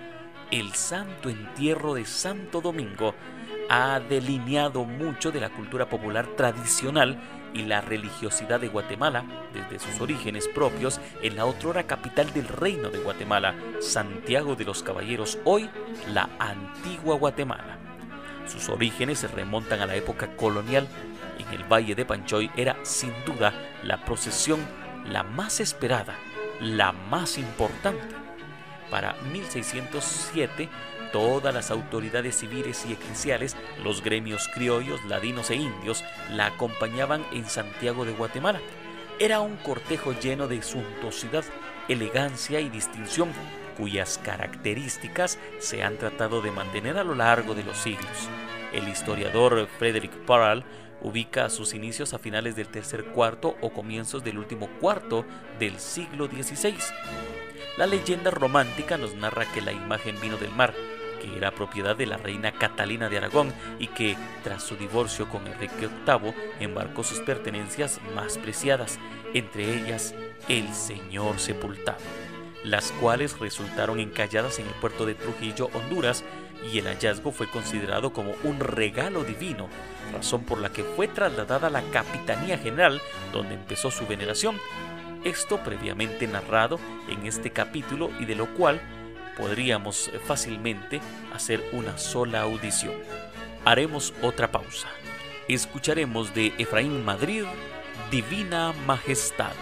El 0.51 0.73
santo 0.75 1.29
entierro 1.29 1.95
de 1.95 2.05
Santo 2.05 2.61
Domingo 2.61 3.15
ha 3.71 3.99
delineado 3.99 4.85
mucho 4.85 5.31
de 5.31 5.39
la 5.39 5.49
cultura 5.49 5.89
popular 5.89 6.27
tradicional 6.37 7.19
y 7.55 7.63
la 7.63 7.81
religiosidad 7.81 8.59
de 8.59 8.67
Guatemala 8.67 9.25
desde 9.51 9.79
sus 9.79 9.99
orígenes 9.99 10.47
propios 10.47 11.01
en 11.23 11.35
la 11.35 11.47
otrora 11.47 11.87
capital 11.87 12.31
del 12.33 12.47
reino 12.47 12.91
de 12.91 12.99
Guatemala, 12.99 13.55
Santiago 13.79 14.55
de 14.55 14.65
los 14.65 14.83
Caballeros, 14.83 15.39
hoy 15.43 15.71
la 16.13 16.29
antigua 16.37 17.17
Guatemala. 17.17 17.84
Sus 18.47 18.69
orígenes 18.69 19.19
se 19.19 19.27
remontan 19.27 19.81
a 19.81 19.85
la 19.85 19.95
época 19.95 20.35
colonial. 20.35 20.87
En 21.39 21.47
el 21.53 21.63
Valle 21.63 21.95
de 21.95 22.05
Panchoy 22.05 22.51
era 22.55 22.77
sin 22.83 23.13
duda 23.25 23.53
la 23.83 24.03
procesión 24.05 24.59
la 25.09 25.23
más 25.23 25.59
esperada, 25.59 26.15
la 26.59 26.91
más 26.91 27.37
importante. 27.37 28.15
Para 28.89 29.13
1607, 29.31 30.69
todas 31.11 31.53
las 31.53 31.71
autoridades 31.71 32.37
civiles 32.37 32.85
y 32.87 32.93
eclesiales, 32.93 33.55
los 33.83 34.03
gremios 34.03 34.47
criollos, 34.53 35.03
ladinos 35.05 35.49
e 35.49 35.55
indios, 35.55 36.03
la 36.31 36.47
acompañaban 36.47 37.25
en 37.31 37.45
Santiago 37.45 38.05
de 38.05 38.13
Guatemala. 38.13 38.59
Era 39.19 39.39
un 39.39 39.55
cortejo 39.57 40.13
lleno 40.13 40.47
de 40.47 40.61
suntuosidad, 40.61 41.45
elegancia 41.87 42.59
y 42.59 42.69
distinción, 42.69 43.29
cuyas 43.77 44.19
características 44.23 45.37
se 45.59 45.83
han 45.83 45.97
tratado 45.97 46.41
de 46.41 46.51
mantener 46.51 46.97
a 46.97 47.03
lo 47.03 47.15
largo 47.15 47.53
de 47.53 47.63
los 47.63 47.77
siglos. 47.77 48.29
El 48.73 48.87
historiador 48.89 49.67
Frederick 49.77 50.13
Parral 50.25 50.65
ubica 51.01 51.49
sus 51.49 51.73
inicios 51.73 52.13
a 52.13 52.19
finales 52.19 52.55
del 52.55 52.67
tercer 52.67 53.05
cuarto 53.05 53.55
o 53.61 53.71
comienzos 53.71 54.23
del 54.23 54.39
último 54.39 54.67
cuarto 54.79 55.25
del 55.59 55.79
siglo 55.79 56.25
XVI. 56.25 56.75
La 57.77 57.85
leyenda 57.85 58.31
romántica 58.31 58.97
nos 58.97 59.13
narra 59.15 59.45
que 59.53 59.61
la 59.61 59.71
imagen 59.71 60.19
vino 60.19 60.37
del 60.37 60.51
mar, 60.51 60.73
que 61.21 61.37
era 61.37 61.51
propiedad 61.51 61.95
de 61.95 62.05
la 62.05 62.17
reina 62.17 62.53
Catalina 62.53 63.09
de 63.09 63.17
Aragón 63.17 63.53
y 63.79 63.87
que, 63.87 64.17
tras 64.43 64.63
su 64.63 64.75
divorcio 64.77 65.29
con 65.29 65.45
Enrique 65.47 65.89
VIII, 66.05 66.33
embarcó 66.59 67.03
sus 67.03 67.19
pertenencias 67.19 67.99
más 68.15 68.37
preciadas, 68.37 68.97
entre 69.33 69.75
ellas 69.75 70.15
el 70.47 70.73
señor 70.73 71.39
sepultado 71.39 72.24
las 72.65 72.91
cuales 72.93 73.39
resultaron 73.39 73.99
encalladas 73.99 74.59
en 74.59 74.65
el 74.65 74.73
puerto 74.73 75.05
de 75.05 75.15
Trujillo, 75.15 75.69
Honduras, 75.73 76.23
y 76.71 76.79
el 76.79 76.87
hallazgo 76.87 77.31
fue 77.31 77.47
considerado 77.47 78.11
como 78.11 78.33
un 78.43 78.59
regalo 78.59 79.23
divino, 79.23 79.69
razón 80.11 80.43
por 80.43 80.59
la 80.59 80.69
que 80.69 80.83
fue 80.83 81.07
trasladada 81.07 81.67
a 81.67 81.71
la 81.71 81.83
Capitanía 81.91 82.57
General, 82.57 83.01
donde 83.31 83.53
empezó 83.53 83.91
su 83.91 84.07
veneración. 84.07 84.59
Esto 85.23 85.63
previamente 85.63 86.27
narrado 86.27 86.79
en 87.07 87.25
este 87.25 87.51
capítulo 87.51 88.09
y 88.19 88.25
de 88.25 88.35
lo 88.35 88.47
cual 88.55 88.81
podríamos 89.37 90.11
fácilmente 90.25 91.01
hacer 91.33 91.63
una 91.71 91.97
sola 91.97 92.41
audición. 92.41 92.93
Haremos 93.63 94.13
otra 94.21 94.51
pausa. 94.51 94.87
Escucharemos 95.47 96.33
de 96.33 96.53
Efraín 96.57 97.03
Madrid, 97.03 97.43
Divina 98.09 98.73
Majestad. 98.85 99.53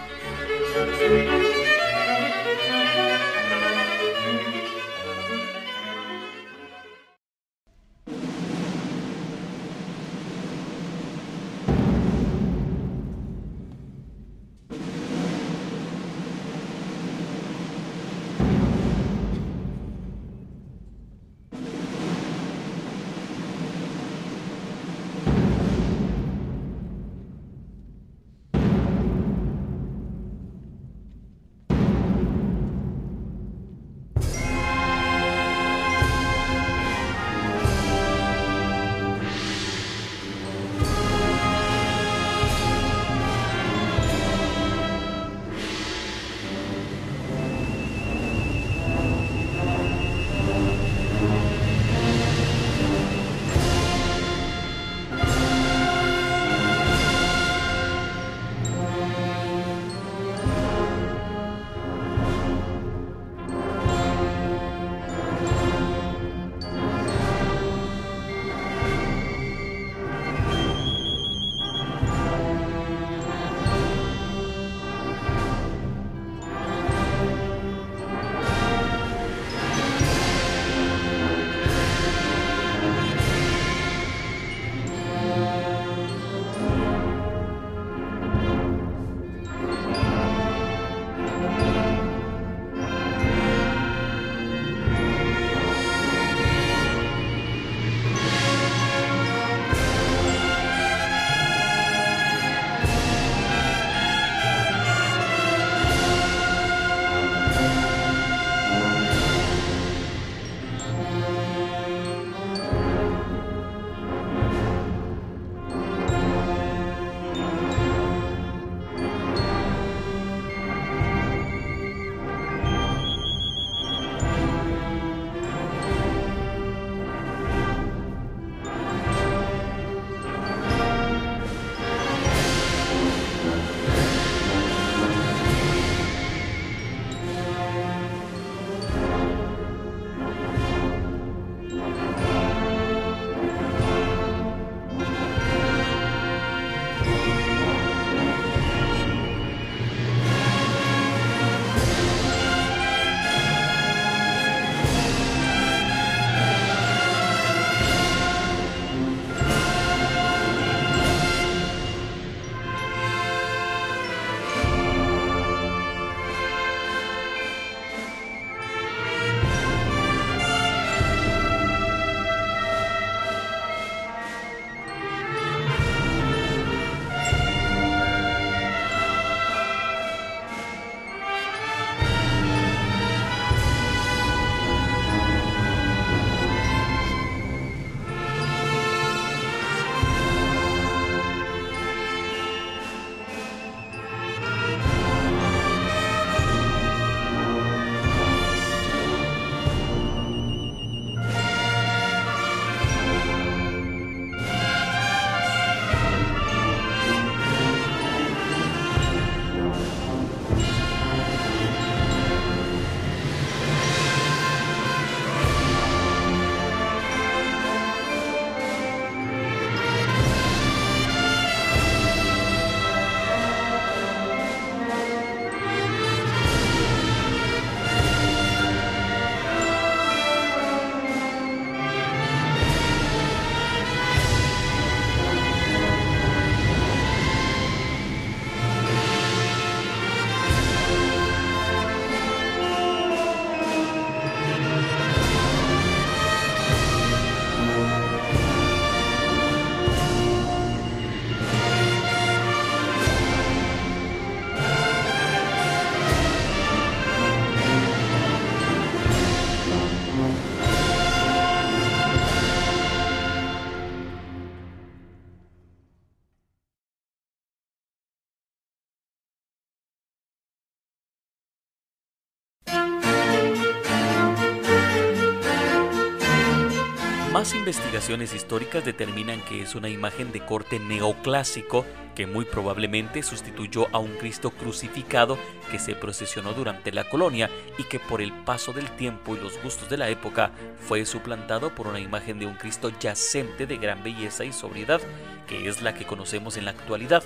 Más 277.44 277.54
investigaciones 277.54 278.32
históricas 278.32 278.86
determinan 278.86 279.42
que 279.42 279.60
es 279.60 279.74
una 279.74 279.90
imagen 279.90 280.32
de 280.32 280.40
corte 280.40 280.78
neoclásico 280.78 281.84
que 282.14 282.26
muy 282.26 282.46
probablemente 282.46 283.22
sustituyó 283.22 283.86
a 283.92 283.98
un 283.98 284.14
Cristo 284.14 284.50
crucificado 284.50 285.36
que 285.70 285.78
se 285.78 285.94
procesionó 285.94 286.54
durante 286.54 286.90
la 286.90 287.06
colonia 287.06 287.50
y 287.76 287.82
que 287.82 288.00
por 288.00 288.22
el 288.22 288.32
paso 288.32 288.72
del 288.72 288.90
tiempo 288.92 289.36
y 289.36 289.40
los 289.40 289.62
gustos 289.62 289.90
de 289.90 289.98
la 289.98 290.08
época 290.08 290.52
fue 290.88 291.04
suplantado 291.04 291.74
por 291.74 291.86
una 291.86 292.00
imagen 292.00 292.38
de 292.38 292.46
un 292.46 292.54
Cristo 292.54 292.90
yacente 292.98 293.66
de 293.66 293.76
gran 293.76 294.02
belleza 294.02 294.46
y 294.46 294.52
sobriedad, 294.54 295.02
que 295.46 295.68
es 295.68 295.82
la 295.82 295.92
que 295.92 296.06
conocemos 296.06 296.56
en 296.56 296.64
la 296.64 296.70
actualidad. 296.70 297.22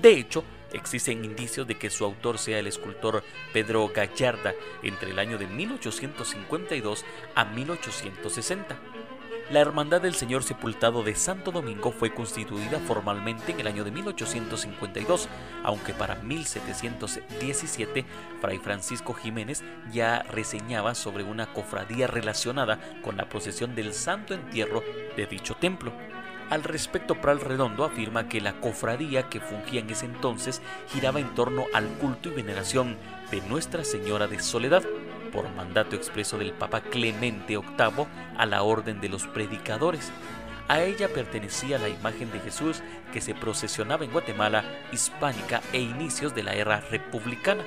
De 0.00 0.12
hecho, 0.12 0.44
existen 0.72 1.26
indicios 1.26 1.66
de 1.66 1.76
que 1.76 1.90
su 1.90 2.06
autor 2.06 2.38
sea 2.38 2.58
el 2.58 2.68
escultor 2.68 3.22
Pedro 3.52 3.86
Gallarda 3.94 4.54
entre 4.82 5.10
el 5.10 5.18
año 5.18 5.36
de 5.36 5.46
1852 5.46 7.04
a 7.34 7.44
1860. 7.44 8.97
La 9.50 9.60
Hermandad 9.60 10.02
del 10.02 10.14
Señor 10.14 10.42
Sepultado 10.42 11.02
de 11.02 11.14
Santo 11.14 11.50
Domingo 11.50 11.90
fue 11.90 12.12
constituida 12.12 12.78
formalmente 12.80 13.52
en 13.52 13.60
el 13.60 13.66
año 13.66 13.82
de 13.82 13.90
1852, 13.90 15.26
aunque 15.64 15.94
para 15.94 16.16
1717 16.16 18.04
Fray 18.42 18.58
Francisco 18.58 19.14
Jiménez 19.14 19.64
ya 19.90 20.22
reseñaba 20.24 20.94
sobre 20.94 21.24
una 21.24 21.50
cofradía 21.54 22.06
relacionada 22.06 22.78
con 23.02 23.16
la 23.16 23.30
procesión 23.30 23.74
del 23.74 23.94
Santo 23.94 24.34
Entierro 24.34 24.82
de 25.16 25.24
dicho 25.24 25.54
templo. 25.54 25.94
Al 26.50 26.62
respecto, 26.62 27.14
Pral 27.14 27.40
Redondo 27.40 27.84
afirma 27.84 28.28
que 28.28 28.42
la 28.42 28.60
cofradía 28.60 29.30
que 29.30 29.40
fungía 29.40 29.80
en 29.80 29.88
ese 29.88 30.04
entonces 30.04 30.60
giraba 30.88 31.20
en 31.20 31.34
torno 31.34 31.64
al 31.72 31.88
culto 31.98 32.28
y 32.28 32.32
veneración 32.32 32.98
de 33.30 33.40
Nuestra 33.42 33.82
Señora 33.82 34.26
de 34.26 34.40
Soledad, 34.40 34.82
por 35.30 35.48
mandato 35.54 35.96
expreso 35.96 36.38
del 36.38 36.52
Papa 36.52 36.80
Clemente 36.80 37.56
VIII 37.56 38.06
a 38.36 38.46
la 38.46 38.62
orden 38.62 39.00
de 39.00 39.08
los 39.08 39.26
predicadores. 39.26 40.12
A 40.68 40.82
ella 40.82 41.08
pertenecía 41.08 41.78
la 41.78 41.88
imagen 41.88 42.30
de 42.30 42.40
Jesús 42.40 42.82
que 43.12 43.20
se 43.20 43.34
procesionaba 43.34 44.04
en 44.04 44.12
Guatemala, 44.12 44.64
hispánica 44.92 45.62
e 45.72 45.80
inicios 45.80 46.34
de 46.34 46.42
la 46.42 46.54
era 46.54 46.80
republicana. 46.80 47.62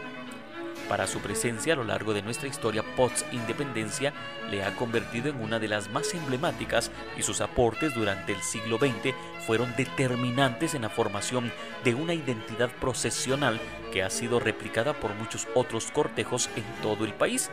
Para 0.91 1.07
su 1.07 1.19
presencia 1.19 1.71
a 1.71 1.77
lo 1.77 1.85
largo 1.85 2.13
de 2.13 2.21
nuestra 2.21 2.49
historia 2.49 2.83
post-independencia 2.97 4.11
le 4.49 4.61
ha 4.65 4.75
convertido 4.75 5.29
en 5.29 5.41
una 5.41 5.57
de 5.57 5.69
las 5.69 5.89
más 5.89 6.13
emblemáticas 6.13 6.91
y 7.17 7.23
sus 7.23 7.39
aportes 7.39 7.95
durante 7.95 8.33
el 8.33 8.41
siglo 8.41 8.77
XX 8.77 9.15
fueron 9.47 9.73
determinantes 9.77 10.73
en 10.73 10.81
la 10.81 10.89
formación 10.89 11.49
de 11.85 11.95
una 11.95 12.13
identidad 12.13 12.69
procesional 12.81 13.57
que 13.93 14.03
ha 14.03 14.09
sido 14.09 14.41
replicada 14.41 14.91
por 14.91 15.15
muchos 15.15 15.47
otros 15.55 15.91
cortejos 15.91 16.49
en 16.57 16.65
todo 16.81 17.05
el 17.05 17.13
país. 17.13 17.49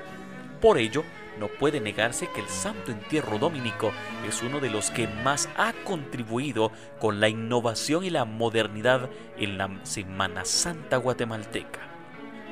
Por 0.60 0.76
ello, 0.76 1.04
no 1.38 1.46
puede 1.46 1.80
negarse 1.80 2.28
que 2.34 2.40
el 2.40 2.48
Santo 2.48 2.90
Entierro 2.90 3.38
Dominico 3.38 3.92
es 4.26 4.42
uno 4.42 4.58
de 4.58 4.70
los 4.70 4.90
que 4.90 5.06
más 5.06 5.48
ha 5.56 5.74
contribuido 5.84 6.72
con 6.98 7.20
la 7.20 7.28
innovación 7.28 8.02
y 8.02 8.10
la 8.10 8.24
modernidad 8.24 9.08
en 9.36 9.58
la 9.58 9.78
Semana 9.84 10.44
Santa 10.44 10.96
guatemalteca. 10.96 11.87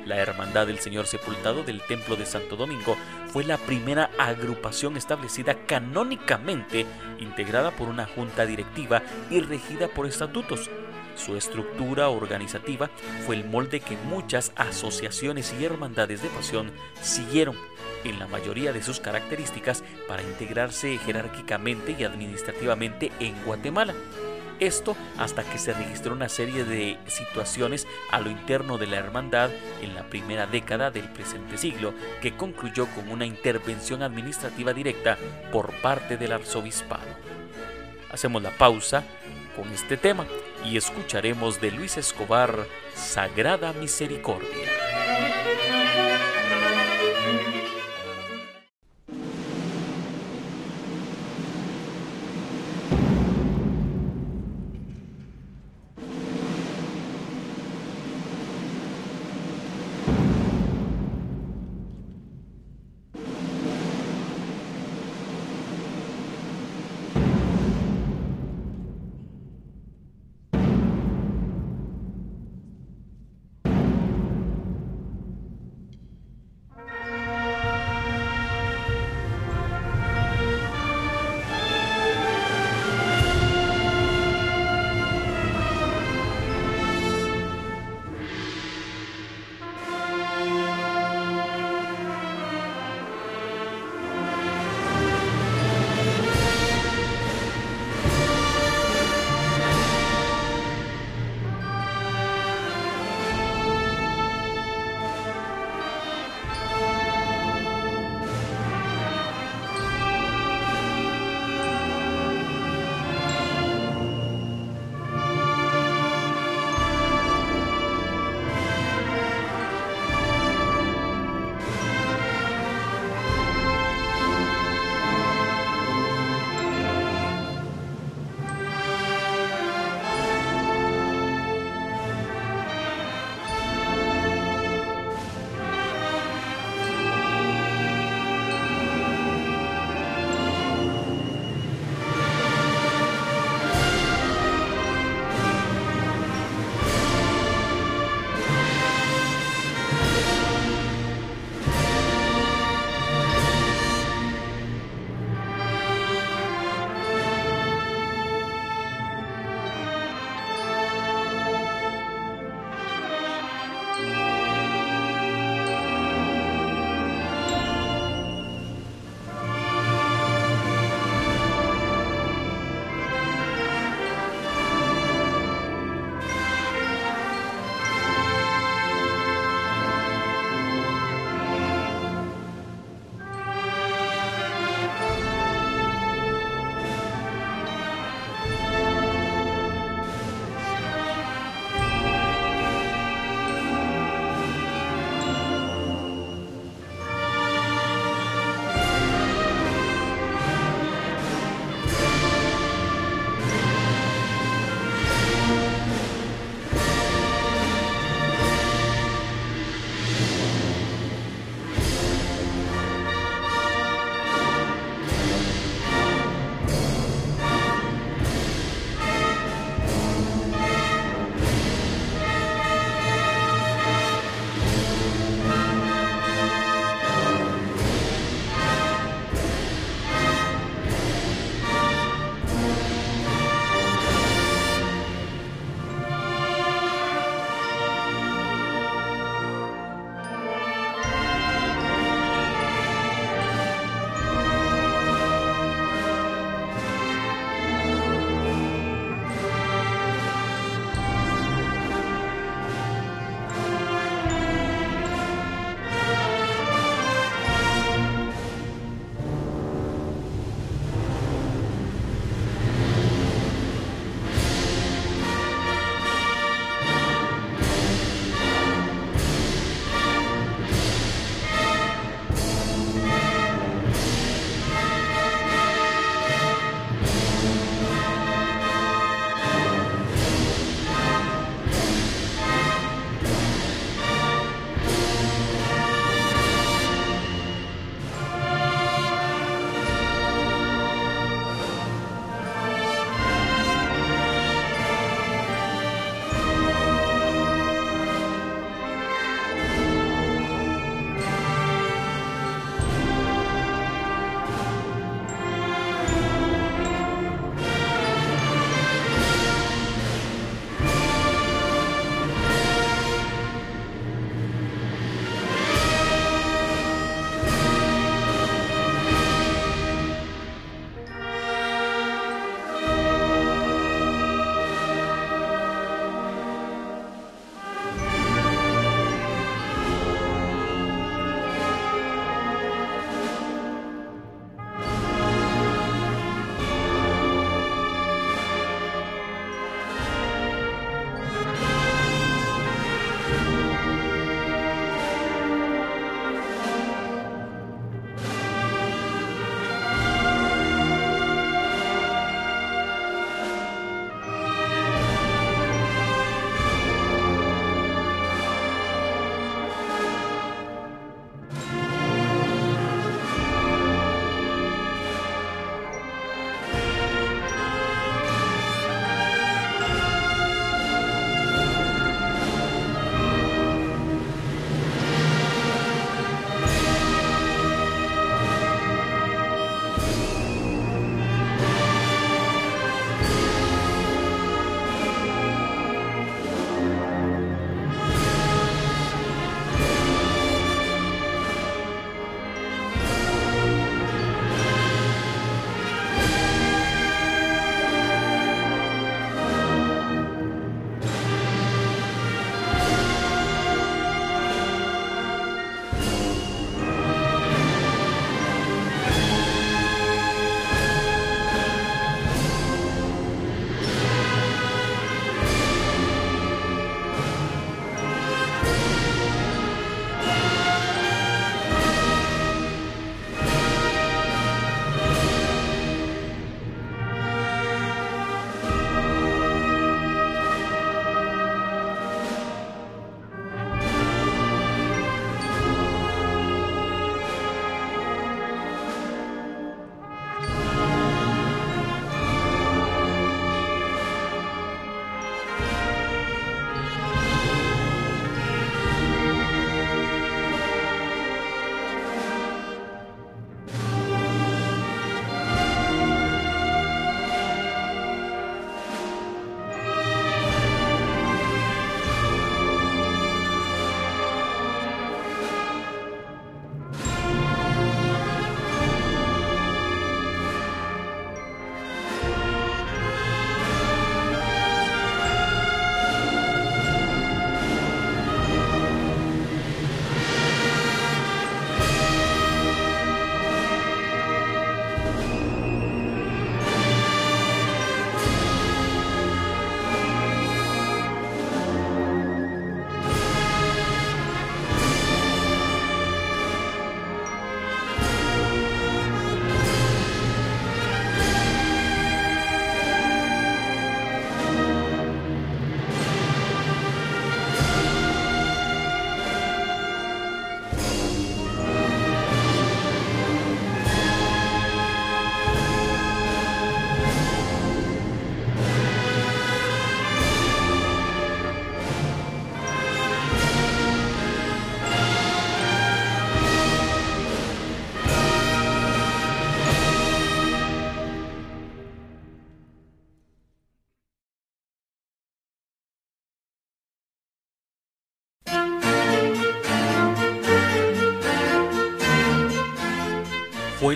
La 0.07 0.15
Hermandad 0.15 0.67
del 0.67 0.79
Señor 0.79 1.05
Sepultado 1.05 1.63
del 1.63 1.81
Templo 1.81 2.15
de 2.15 2.25
Santo 2.25 2.55
Domingo 2.55 2.95
fue 3.33 3.43
la 3.43 3.57
primera 3.57 4.09
agrupación 4.17 4.95
establecida 4.95 5.65
canónicamente, 5.65 6.85
integrada 7.19 7.71
por 7.71 7.89
una 7.89 8.05
junta 8.05 8.45
directiva 8.45 9.03
y 9.29 9.41
regida 9.41 9.89
por 9.89 10.07
estatutos. 10.07 10.69
Su 11.17 11.35
estructura 11.35 12.07
organizativa 12.07 12.89
fue 13.25 13.35
el 13.35 13.43
molde 13.43 13.81
que 13.81 13.97
muchas 13.97 14.53
asociaciones 14.55 15.53
y 15.59 15.65
hermandades 15.65 16.21
de 16.21 16.29
pasión 16.29 16.71
siguieron 17.01 17.57
en 18.05 18.17
la 18.17 18.27
mayoría 18.27 18.71
de 18.71 18.83
sus 18.83 19.01
características 19.01 19.83
para 20.07 20.23
integrarse 20.23 20.97
jerárquicamente 20.99 21.97
y 21.99 22.05
administrativamente 22.05 23.11
en 23.19 23.35
Guatemala. 23.43 23.93
Esto 24.59 24.97
hasta 25.17 25.43
que 25.43 25.59
se 25.59 25.73
registró 25.73 26.13
una 26.13 26.29
serie 26.29 26.63
de 26.63 26.97
situaciones 27.05 27.85
a 28.11 28.19
lo 28.19 28.31
interno 28.31 28.77
de 28.77 28.87
la 28.87 28.97
hermandad 28.97 29.51
en 29.81 29.93
la 29.93 30.03
primera 30.09 30.47
década 30.47 30.89
del 30.89 31.09
presente 31.09 31.57
siglo, 31.57 31.93
que 32.21 32.35
concluyó 32.35 32.87
con 32.87 33.09
una 33.09 33.25
intervención 33.25 34.01
administrativa 34.01 34.73
directa 34.73 35.17
por 35.51 35.71
parte 35.81 36.17
del 36.17 36.31
arzobispado. 36.31 37.05
Hacemos 38.09 38.41
la 38.41 38.51
pausa 38.51 39.03
con 39.55 39.67
este 39.71 39.97
tema 39.97 40.25
y 40.65 40.77
escucharemos 40.77 41.61
de 41.61 41.71
Luis 41.71 41.97
Escobar 41.97 42.65
Sagrada 42.95 43.73
Misericordia. 43.73 44.86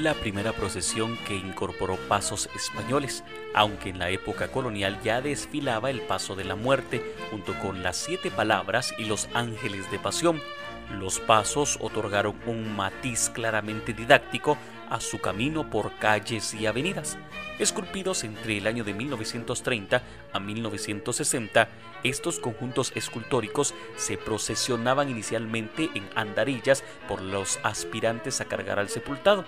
La 0.01 0.15
primera 0.15 0.51
procesión 0.51 1.15
que 1.27 1.35
incorporó 1.35 1.95
pasos 1.95 2.49
españoles, 2.55 3.23
aunque 3.53 3.89
en 3.89 3.99
la 3.99 4.09
época 4.09 4.47
colonial 4.47 4.99
ya 5.03 5.21
desfilaba 5.21 5.91
el 5.91 6.01
paso 6.01 6.35
de 6.35 6.43
la 6.43 6.55
muerte 6.55 7.13
junto 7.29 7.53
con 7.59 7.83
las 7.83 7.97
siete 7.97 8.31
palabras 8.31 8.95
y 8.97 9.05
los 9.05 9.29
ángeles 9.35 9.91
de 9.91 9.99
pasión. 9.99 10.41
Los 10.89 11.19
pasos 11.19 11.77
otorgaron 11.81 12.35
un 12.47 12.75
matiz 12.75 13.29
claramente 13.29 13.93
didáctico 13.93 14.57
a 14.89 14.99
su 14.99 15.19
camino 15.19 15.69
por 15.69 15.95
calles 15.99 16.55
y 16.55 16.65
avenidas. 16.65 17.19
Esculpidos 17.59 18.23
entre 18.23 18.57
el 18.57 18.65
año 18.65 18.83
de 18.83 18.95
1930 18.95 20.01
a 20.33 20.39
1960, 20.39 21.69
estos 22.03 22.39
conjuntos 22.39 22.91
escultóricos 22.95 23.75
se 23.97 24.17
procesionaban 24.17 25.09
inicialmente 25.09 25.91
en 25.93 26.09
andarillas 26.15 26.83
por 27.07 27.21
los 27.21 27.59
aspirantes 27.61 28.41
a 28.41 28.45
cargar 28.45 28.79
al 28.79 28.89
sepultado. 28.89 29.45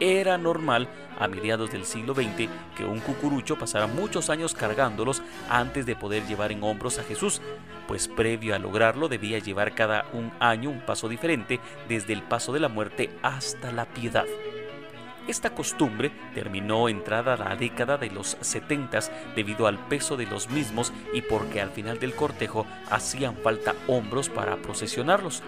Era 0.00 0.38
normal 0.38 0.88
a 1.18 1.28
mediados 1.28 1.70
del 1.70 1.84
siglo 1.84 2.14
XX 2.14 2.48
que 2.74 2.84
un 2.86 3.00
cucurucho 3.00 3.58
pasara 3.58 3.86
muchos 3.86 4.30
años 4.30 4.54
cargándolos 4.54 5.22
antes 5.50 5.84
de 5.84 5.94
poder 5.94 6.26
llevar 6.26 6.52
en 6.52 6.62
hombros 6.64 6.98
a 6.98 7.04
Jesús, 7.04 7.42
pues 7.86 8.08
previo 8.08 8.54
a 8.54 8.58
lograrlo 8.58 9.08
debía 9.08 9.38
llevar 9.38 9.74
cada 9.74 10.06
un 10.14 10.32
año 10.40 10.70
un 10.70 10.80
paso 10.80 11.06
diferente 11.06 11.60
desde 11.86 12.14
el 12.14 12.22
paso 12.22 12.54
de 12.54 12.60
la 12.60 12.68
muerte 12.68 13.10
hasta 13.22 13.72
la 13.72 13.84
piedad. 13.84 14.24
Esta 15.28 15.50
costumbre 15.50 16.10
terminó 16.34 16.88
entrada 16.88 17.36
la 17.36 17.54
década 17.54 17.96
de 17.98 18.10
los 18.10 18.36
70 18.40 19.00
debido 19.36 19.66
al 19.66 19.78
peso 19.78 20.16
de 20.16 20.26
los 20.26 20.50
mismos 20.50 20.92
y 21.12 21.22
porque 21.22 21.60
al 21.60 21.70
final 21.70 21.98
del 21.98 22.14
cortejo 22.14 22.66
hacían 22.90 23.36
falta 23.36 23.74
hombros 23.86 24.28
para 24.28 24.56
procesionarlos. 24.56 25.42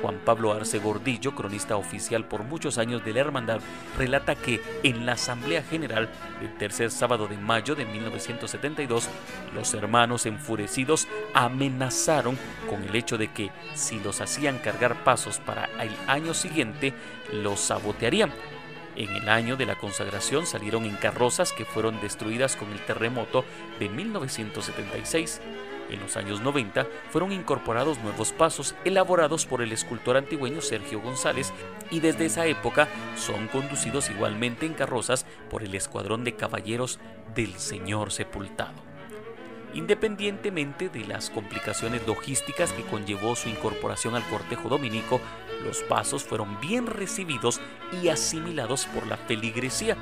Juan 0.00 0.20
Pablo 0.24 0.52
Arce 0.52 0.78
Gordillo, 0.78 1.34
cronista 1.34 1.76
oficial 1.76 2.26
por 2.26 2.44
muchos 2.44 2.78
años 2.78 3.04
de 3.04 3.14
la 3.14 3.20
Hermandad, 3.20 3.60
relata 3.96 4.34
que 4.34 4.60
en 4.82 5.06
la 5.06 5.12
Asamblea 5.12 5.62
General 5.62 6.08
del 6.40 6.56
tercer 6.58 6.90
sábado 6.90 7.26
de 7.26 7.38
mayo 7.38 7.74
de 7.74 7.86
1972, 7.86 9.08
los 9.54 9.72
hermanos 9.74 10.26
enfurecidos 10.26 11.08
amenazaron 11.34 12.38
con 12.68 12.82
el 12.82 12.94
hecho 12.94 13.16
de 13.16 13.32
que 13.32 13.50
si 13.74 13.98
los 14.00 14.20
hacían 14.20 14.58
cargar 14.58 15.02
pasos 15.02 15.38
para 15.38 15.64
el 15.82 15.94
año 16.06 16.34
siguiente, 16.34 16.92
los 17.32 17.60
sabotearían 17.60 18.32
en 18.96 19.10
el 19.10 19.28
año 19.28 19.56
de 19.56 19.66
la 19.66 19.76
consagración 19.76 20.46
salieron 20.46 20.84
en 20.84 20.96
carrozas 20.96 21.52
que 21.52 21.64
fueron 21.64 22.00
destruidas 22.00 22.56
con 22.56 22.72
el 22.72 22.80
terremoto 22.80 23.44
de 23.78 23.88
1976. 23.88 25.40
En 25.90 26.00
los 26.00 26.16
años 26.16 26.40
90 26.40 26.86
fueron 27.10 27.32
incorporados 27.32 27.98
nuevos 28.00 28.32
pasos 28.32 28.74
elaborados 28.84 29.46
por 29.46 29.62
el 29.62 29.72
escultor 29.72 30.16
antigüeño 30.16 30.60
Sergio 30.60 31.00
González 31.00 31.52
y 31.90 32.00
desde 32.00 32.26
esa 32.26 32.46
época 32.46 32.88
son 33.16 33.46
conducidos 33.48 34.10
igualmente 34.10 34.66
en 34.66 34.74
carrozas 34.74 35.26
por 35.48 35.62
el 35.62 35.74
escuadrón 35.74 36.24
de 36.24 36.34
caballeros 36.34 36.98
del 37.34 37.54
Señor 37.58 38.10
Sepultado. 38.10 38.86
Independientemente 39.74 40.88
de 40.88 41.06
las 41.06 41.30
complicaciones 41.30 42.06
logísticas 42.06 42.72
que 42.72 42.82
conllevó 42.84 43.36
su 43.36 43.48
incorporación 43.48 44.14
al 44.14 44.24
cortejo 44.24 44.68
dominico, 44.68 45.20
los 45.64 45.82
pasos 45.82 46.24
fueron 46.24 46.60
bien 46.60 46.86
recibidos 46.86 47.60
y 48.02 48.08
asimilados 48.08 48.86
por 48.86 49.06
la 49.06 49.16
feligresía, 49.16 49.96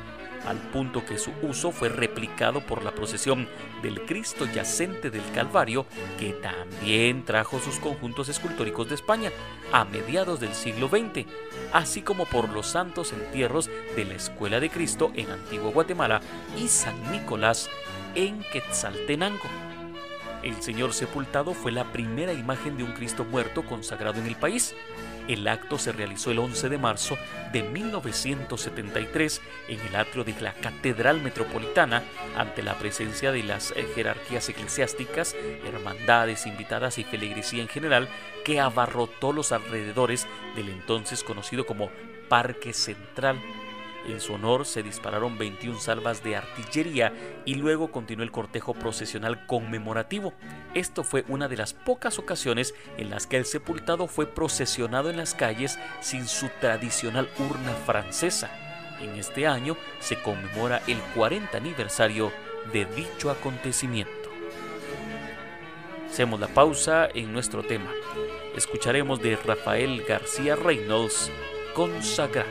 al 0.46 0.58
punto 0.58 1.04
que 1.04 1.18
su 1.18 1.32
uso 1.42 1.72
fue 1.72 1.88
replicado 1.88 2.60
por 2.60 2.84
la 2.84 2.94
procesión 2.94 3.48
del 3.82 4.04
Cristo 4.04 4.46
yacente 4.46 5.10
del 5.10 5.22
Calvario, 5.34 5.86
que 6.18 6.32
también 6.32 7.24
trajo 7.24 7.58
sus 7.60 7.78
conjuntos 7.78 8.28
escultóricos 8.28 8.88
de 8.88 8.94
España 8.94 9.30
a 9.72 9.84
mediados 9.84 10.40
del 10.40 10.54
siglo 10.54 10.88
XX, 10.88 11.26
así 11.72 12.02
como 12.02 12.26
por 12.26 12.50
los 12.50 12.66
santos 12.66 13.12
entierros 13.12 13.70
de 13.96 14.04
la 14.04 14.14
Escuela 14.14 14.60
de 14.60 14.70
Cristo 14.70 15.12
en 15.14 15.30
Antigua 15.30 15.70
Guatemala 15.70 16.20
y 16.58 16.68
San 16.68 17.10
Nicolás 17.10 17.70
en 18.14 18.40
Quetzaltenango. 18.52 19.48
El 20.42 20.62
Señor 20.62 20.92
sepultado 20.92 21.54
fue 21.54 21.72
la 21.72 21.90
primera 21.90 22.34
imagen 22.34 22.76
de 22.76 22.84
un 22.84 22.92
Cristo 22.92 23.24
muerto 23.24 23.64
consagrado 23.64 24.20
en 24.20 24.26
el 24.26 24.36
país. 24.36 24.74
El 25.28 25.48
acto 25.48 25.78
se 25.78 25.92
realizó 25.92 26.30
el 26.30 26.38
11 26.38 26.68
de 26.68 26.78
marzo 26.78 27.16
de 27.52 27.62
1973 27.62 29.40
en 29.68 29.80
el 29.80 29.96
atrio 29.96 30.22
de 30.22 30.38
la 30.40 30.52
Catedral 30.52 31.22
Metropolitana 31.22 32.02
ante 32.36 32.62
la 32.62 32.74
presencia 32.74 33.32
de 33.32 33.42
las 33.42 33.72
jerarquías 33.94 34.48
eclesiásticas, 34.48 35.34
hermandades 35.66 36.46
invitadas 36.46 36.98
y 36.98 37.04
feligresía 37.04 37.62
en 37.62 37.68
general 37.68 38.08
que 38.44 38.60
abarrotó 38.60 39.32
los 39.32 39.52
alrededores 39.52 40.26
del 40.56 40.68
entonces 40.68 41.24
conocido 41.24 41.64
como 41.64 41.90
Parque 42.28 42.74
Central 42.74 43.40
en 44.06 44.20
su 44.20 44.34
honor 44.34 44.66
se 44.66 44.82
dispararon 44.82 45.38
21 45.38 45.78
salvas 45.78 46.22
de 46.22 46.36
artillería 46.36 47.12
y 47.44 47.54
luego 47.54 47.90
continuó 47.90 48.24
el 48.24 48.30
cortejo 48.30 48.74
procesional 48.74 49.46
conmemorativo. 49.46 50.34
Esto 50.74 51.04
fue 51.04 51.24
una 51.28 51.48
de 51.48 51.56
las 51.56 51.72
pocas 51.72 52.18
ocasiones 52.18 52.74
en 52.98 53.10
las 53.10 53.26
que 53.26 53.36
el 53.36 53.44
sepultado 53.44 54.06
fue 54.06 54.26
procesionado 54.26 55.10
en 55.10 55.16
las 55.16 55.34
calles 55.34 55.78
sin 56.00 56.26
su 56.26 56.48
tradicional 56.60 57.28
urna 57.38 57.72
francesa. 57.86 58.50
En 59.00 59.16
este 59.16 59.46
año 59.46 59.76
se 60.00 60.20
conmemora 60.22 60.82
el 60.86 60.98
40 61.14 61.56
aniversario 61.56 62.32
de 62.72 62.84
dicho 62.86 63.30
acontecimiento. 63.30 64.12
Hacemos 66.08 66.38
la 66.38 66.48
pausa 66.48 67.08
en 67.12 67.32
nuestro 67.32 67.62
tema. 67.62 67.90
Escucharemos 68.56 69.20
de 69.20 69.36
Rafael 69.36 70.04
García 70.06 70.54
Reynolds, 70.54 71.30
Consagrada. 71.74 72.46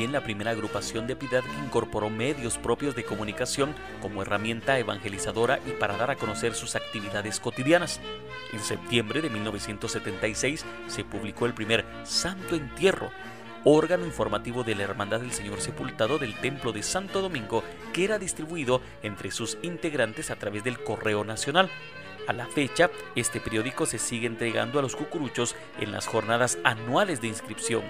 También 0.00 0.12
la 0.12 0.24
primera 0.24 0.52
agrupación 0.52 1.06
de 1.06 1.14
piedad 1.14 1.44
que 1.44 1.62
incorporó 1.62 2.08
medios 2.08 2.56
propios 2.56 2.96
de 2.96 3.04
comunicación 3.04 3.74
como 4.00 4.22
herramienta 4.22 4.78
evangelizadora 4.78 5.58
y 5.66 5.72
para 5.72 5.98
dar 5.98 6.10
a 6.10 6.16
conocer 6.16 6.54
sus 6.54 6.74
actividades 6.74 7.38
cotidianas. 7.38 8.00
En 8.54 8.60
septiembre 8.60 9.20
de 9.20 9.28
1976 9.28 10.64
se 10.86 11.04
publicó 11.04 11.44
el 11.44 11.52
primer 11.52 11.84
Santo 12.04 12.54
Entierro, 12.54 13.10
órgano 13.64 14.06
informativo 14.06 14.64
de 14.64 14.74
la 14.74 14.84
Hermandad 14.84 15.20
del 15.20 15.32
Señor 15.32 15.60
Sepultado 15.60 16.16
del 16.16 16.34
Templo 16.40 16.72
de 16.72 16.82
Santo 16.82 17.20
Domingo, 17.20 17.62
que 17.92 18.04
era 18.04 18.18
distribuido 18.18 18.80
entre 19.02 19.30
sus 19.30 19.58
integrantes 19.60 20.30
a 20.30 20.36
través 20.36 20.64
del 20.64 20.82
Correo 20.82 21.24
Nacional. 21.24 21.68
A 22.26 22.32
la 22.32 22.46
fecha, 22.46 22.88
este 23.16 23.38
periódico 23.38 23.84
se 23.84 23.98
sigue 23.98 24.26
entregando 24.26 24.78
a 24.78 24.82
los 24.82 24.96
cucuruchos 24.96 25.56
en 25.78 25.92
las 25.92 26.06
jornadas 26.06 26.56
anuales 26.64 27.20
de 27.20 27.28
inscripción. 27.28 27.82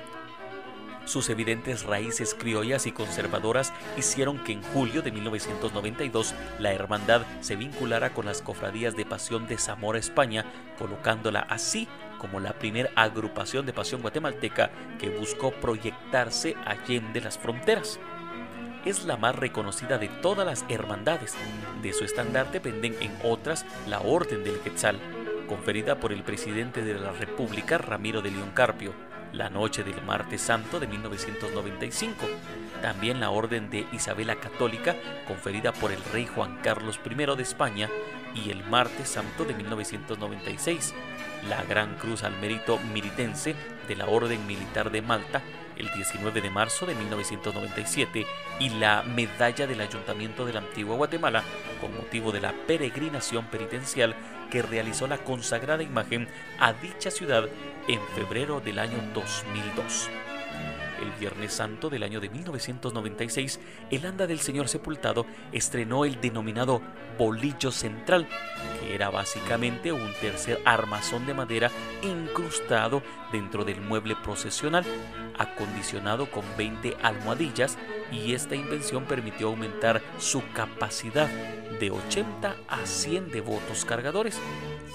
Sus 1.04 1.28
evidentes 1.30 1.84
raíces 1.84 2.34
criollas 2.34 2.86
y 2.86 2.92
conservadoras 2.92 3.72
hicieron 3.96 4.42
que 4.44 4.52
en 4.52 4.62
julio 4.62 5.02
de 5.02 5.10
1992 5.10 6.34
la 6.58 6.72
hermandad 6.72 7.22
se 7.40 7.56
vinculara 7.56 8.12
con 8.14 8.26
las 8.26 8.42
cofradías 8.42 8.96
de 8.96 9.04
Pasión 9.04 9.46
de 9.46 9.58
Zamora, 9.58 9.98
España, 9.98 10.44
colocándola 10.78 11.40
así 11.40 11.88
como 12.18 12.38
la 12.38 12.52
primera 12.52 12.90
agrupación 12.96 13.64
de 13.64 13.72
pasión 13.72 14.02
guatemalteca 14.02 14.70
que 14.98 15.08
buscó 15.08 15.52
proyectarse 15.52 16.54
allende 16.66 17.22
las 17.22 17.38
fronteras. 17.38 17.98
Es 18.84 19.04
la 19.04 19.16
más 19.16 19.34
reconocida 19.34 19.98
de 19.98 20.08
todas 20.08 20.46
las 20.46 20.64
hermandades. 20.68 21.34
De 21.82 21.92
su 21.92 22.04
estandarte 22.04 22.60
penden 22.60 22.94
en 23.00 23.12
otras 23.24 23.64
la 23.86 24.00
Orden 24.00 24.44
del 24.44 24.60
Quetzal, 24.60 24.98
conferida 25.48 25.98
por 25.98 26.12
el 26.12 26.22
presidente 26.22 26.82
de 26.82 26.94
la 26.94 27.12
República, 27.12 27.78
Ramiro 27.78 28.22
de 28.22 28.30
León 28.30 28.52
Carpio, 28.54 28.94
la 29.32 29.50
noche 29.50 29.84
del 29.84 30.02
martes 30.02 30.40
santo 30.40 30.80
de 30.80 30.86
1995. 30.86 32.26
También 32.82 33.20
la 33.20 33.30
Orden 33.30 33.70
de 33.70 33.86
Isabela 33.92 34.36
Católica, 34.36 34.96
conferida 35.26 35.72
por 35.72 35.92
el 35.92 36.02
rey 36.12 36.26
Juan 36.26 36.58
Carlos 36.62 36.98
I 37.04 37.14
de 37.14 37.42
España, 37.42 37.88
y 38.34 38.50
el 38.50 38.64
martes 38.64 39.08
santo 39.08 39.44
de 39.44 39.54
1996 39.54 40.94
la 41.48 41.62
Gran 41.64 41.96
Cruz 41.96 42.22
al 42.22 42.38
Mérito 42.38 42.78
Militense 42.92 43.54
de 43.88 43.96
la 43.96 44.06
Orden 44.06 44.46
Militar 44.46 44.90
de 44.90 45.02
Malta 45.02 45.42
el 45.76 45.90
19 45.94 46.42
de 46.42 46.50
marzo 46.50 46.84
de 46.84 46.94
1997 46.94 48.26
y 48.58 48.68
la 48.68 49.02
Medalla 49.02 49.66
del 49.66 49.80
Ayuntamiento 49.80 50.44
de 50.44 50.52
la 50.52 50.60
Antigua 50.60 50.96
Guatemala 50.96 51.42
con 51.80 51.96
motivo 51.96 52.32
de 52.32 52.42
la 52.42 52.52
peregrinación 52.66 53.46
penitencial 53.46 54.14
que 54.50 54.60
realizó 54.60 55.06
la 55.06 55.18
consagrada 55.18 55.82
imagen 55.82 56.28
a 56.58 56.74
dicha 56.74 57.10
ciudad 57.10 57.48
en 57.88 58.00
febrero 58.14 58.60
del 58.60 58.78
año 58.78 58.98
2002 59.14 60.10
el 61.00 61.10
Viernes 61.12 61.52
Santo 61.52 61.90
del 61.90 62.02
año 62.02 62.20
de 62.20 62.28
1996, 62.28 63.60
el 63.90 64.06
Anda 64.06 64.26
del 64.26 64.40
Señor 64.40 64.68
Sepultado 64.68 65.26
estrenó 65.52 66.04
el 66.04 66.20
denominado 66.20 66.82
Bolillo 67.18 67.70
Central, 67.70 68.28
que 68.80 68.94
era 68.94 69.10
básicamente 69.10 69.92
un 69.92 70.12
tercer 70.20 70.60
armazón 70.64 71.26
de 71.26 71.34
madera 71.34 71.70
incrustado 72.02 73.02
dentro 73.32 73.64
del 73.64 73.80
mueble 73.80 74.16
procesional, 74.16 74.84
acondicionado 75.38 76.30
con 76.30 76.44
20 76.56 76.96
almohadillas 77.02 77.78
y 78.12 78.34
esta 78.34 78.54
invención 78.54 79.04
permitió 79.04 79.48
aumentar 79.48 80.02
su 80.18 80.42
capacidad 80.52 81.28
de 81.78 81.90
80 81.90 82.56
a 82.68 82.86
100 82.86 83.30
devotos 83.30 83.84
cargadores. 83.84 84.38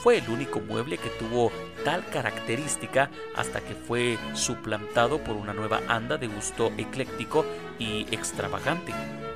Fue 0.03 0.17
el 0.17 0.29
único 0.29 0.59
mueble 0.59 0.97
que 0.97 1.09
tuvo 1.09 1.51
tal 1.85 2.03
característica 2.07 3.09
hasta 3.35 3.61
que 3.61 3.75
fue 3.75 4.17
suplantado 4.33 5.19
por 5.19 5.37
una 5.37 5.53
nueva 5.53 5.81
anda 5.87 6.17
de 6.17 6.27
gusto 6.27 6.73
ecléctico 6.77 7.45
y 7.79 8.07
extravagante. 8.11 8.91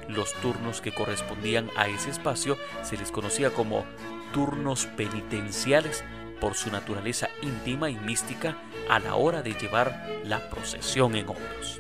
Los 0.10 0.34
turnos 0.42 0.82
que 0.82 0.92
correspondían 0.92 1.70
a 1.78 1.88
ese 1.88 2.10
espacio 2.10 2.58
se 2.82 2.98
les 2.98 3.12
conocía 3.12 3.52
como 3.52 3.86
turnos 4.34 4.88
penitenciales 4.88 6.04
por 6.42 6.56
su 6.56 6.72
naturaleza 6.72 7.30
íntima 7.44 7.92
y 7.92 7.96
mística 7.96 8.58
a 8.90 9.00
la 9.00 9.16
hora 9.16 9.44
de 9.44 9.54
llevar 9.54 10.08
la 10.26 10.50
procesión 10.50 11.16
en 11.16 11.30
hombros. 11.30 11.80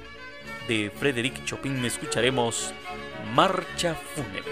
De 0.67 0.91
Frederic 0.91 1.43
Chopin 1.45 1.84
escucharemos 1.84 2.74
Marcha 3.34 3.95
Fúnebre. 3.95 4.43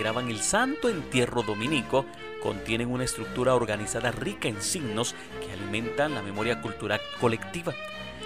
El 0.00 0.40
santo 0.40 0.88
entierro 0.88 1.42
dominico 1.42 2.06
contienen 2.42 2.90
una 2.90 3.04
estructura 3.04 3.54
organizada 3.54 4.10
rica 4.10 4.48
en 4.48 4.62
signos 4.62 5.14
que 5.40 5.52
alimentan 5.52 6.14
la 6.14 6.22
memoria 6.22 6.60
cultural 6.60 7.00
colectiva. 7.20 7.74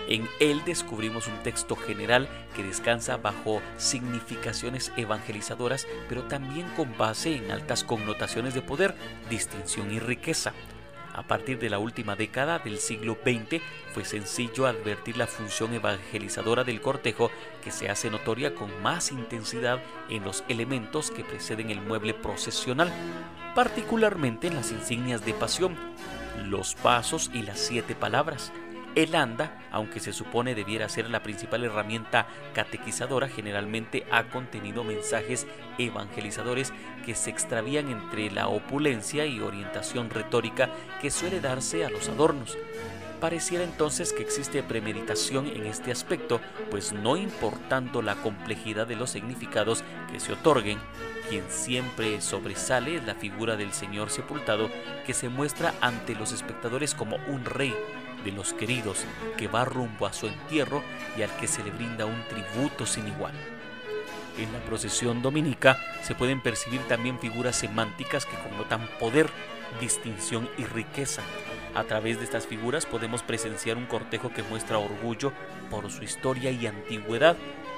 En 0.09 0.29
él 0.39 0.63
descubrimos 0.65 1.27
un 1.27 1.43
texto 1.43 1.75
general 1.75 2.29
que 2.55 2.63
descansa 2.63 3.17
bajo 3.17 3.61
significaciones 3.77 4.93
evangelizadoras, 4.97 5.89
pero 6.09 6.23
también 6.25 6.69
con 6.77 6.97
base 6.97 7.35
en 7.35 7.51
altas 7.51 7.83
connotaciones 7.83 8.55
de 8.55 8.63
poder, 8.63 8.95
distinción 9.29 9.93
y 9.93 9.99
riqueza. 9.99 10.53
A 11.17 11.23
partir 11.23 11.59
de 11.59 11.71
la 11.71 11.79
última 11.79 12.15
década 12.15 12.59
del 12.59 12.77
siglo 12.77 13.17
XX 13.25 13.63
fue 13.95 14.05
sencillo 14.05 14.67
advertir 14.67 15.17
la 15.17 15.27
función 15.27 15.73
evangelizadora 15.73 16.63
del 16.63 16.83
cortejo 16.83 17.31
que 17.65 17.71
se 17.71 17.89
hace 17.89 18.11
notoria 18.11 18.55
con 18.55 18.83
más 18.83 19.11
intensidad 19.11 19.83
en 20.11 20.25
los 20.25 20.45
elementos 20.51 21.11
que 21.11 21.25
preceden 21.25 21.71
el 21.71 21.81
mueble 21.81 22.13
procesional, 22.13 22.93
particularmente 23.55 24.49
en 24.49 24.57
las 24.57 24.73
insignias 24.73 25.25
de 25.25 25.33
pasión, 25.33 25.75
los 26.45 26.75
pasos 26.75 27.31
y 27.33 27.41
las 27.41 27.61
siete 27.61 27.95
palabras. 27.95 28.53
El 28.97 29.15
anda, 29.15 29.59
aunque 29.71 30.01
se 30.01 30.15
supone 30.15 30.55
debiera 30.55 30.89
ser 30.89 31.11
la 31.11 31.23
principal 31.23 31.63
herramienta 31.63 32.27
catequizadora, 32.55 33.29
generalmente 33.29 34.07
ha 34.11 34.25
contenido 34.31 34.85
mensajes 34.85 35.47
evangelizadores 35.77 36.73
que 37.05 37.15
se 37.15 37.29
extravían 37.29 37.91
entre 37.91 38.31
la 38.31 38.49
opulencia 38.49 39.27
y 39.27 39.41
orientación 39.41 40.09
retórica 40.09 40.71
que 41.03 41.11
suele 41.11 41.43
darse 41.43 41.85
a 41.85 41.91
los 41.91 42.09
adornos. 42.09 42.57
Pareciera 43.21 43.65
entonces 43.65 44.15
que 44.15 44.23
existe 44.23 44.63
premeditación 44.63 45.47
en 45.47 45.67
este 45.67 45.93
aspecto, 45.93 46.41
pues 46.71 46.95
no 46.95 47.19
importando 47.19 48.01
la 48.01 48.15
complejidad 48.15 48.87
de 48.87 48.97
los 48.97 49.11
significados 49.11 49.85
que 50.11 50.21
se 50.21 50.33
otorguen, 50.33 50.79
quien 51.29 51.45
siempre 51.51 52.23
sobresale 52.23 52.97
es 52.97 53.05
la 53.05 53.15
figura 53.15 53.57
del 53.57 53.75
Señor 53.75 54.09
sepultado 54.09 54.71
que 55.05 55.13
se 55.13 55.29
muestra 55.29 55.75
ante 55.83 56.15
los 56.15 56.33
espectadores 56.33 56.95
como 56.95 57.17
un 57.29 57.45
rey 57.45 57.75
de 58.27 58.33
los 58.33 58.53
queridos 58.53 59.05
que 59.39 59.49
va 59.49 59.65
rumbo 59.65 60.07
a 60.07 60.13
su 60.13 60.27
entierro 60.27 60.83
y 61.17 61.23
al 61.23 61.35
que 61.37 61.47
se 61.47 61.63
le 61.63 61.71
brinda 61.71 62.05
un 62.05 62.23
tributo 62.29 62.85
sin 62.85 63.07
igual. 63.07 63.33
En 64.37 64.53
la 64.53 64.59
procesión 64.61 65.23
dominica 65.23 65.79
se 66.03 66.15
pueden 66.15 66.43
percibir 66.43 66.83
también 66.89 67.19
figuras 67.19 67.57
semánticas 67.57 68.27
que 68.27 68.37
connotan 68.37 68.87
poder, 68.99 69.31
distinción 69.81 70.49
y 70.59 70.65
riqueza. 70.65 71.23
A 71.75 71.85
través 71.85 72.19
de 72.19 72.25
estas 72.25 72.47
figuras 72.47 72.85
podemos 72.85 73.23
presenciar 73.23 73.77
un 73.77 73.87
cortejo 73.87 74.31
que 74.31 74.43
muestra 74.43 74.79
orgullo 74.79 75.33
por 75.71 75.91
su 75.91 76.03
historia 76.03 76.51
y 76.51 76.67
antigüedad 76.67 77.37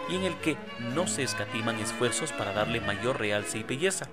y 0.08 0.16
en 0.16 0.24
el 0.24 0.34
que 0.36 0.56
no 0.94 1.06
se 1.06 1.22
escatiman 1.22 1.78
esfuerzos 1.78 2.32
para 2.32 2.52
darle 2.52 2.80
mayor 2.80 3.20
realce 3.20 3.58
y 3.58 3.64
belleza. 3.64 4.08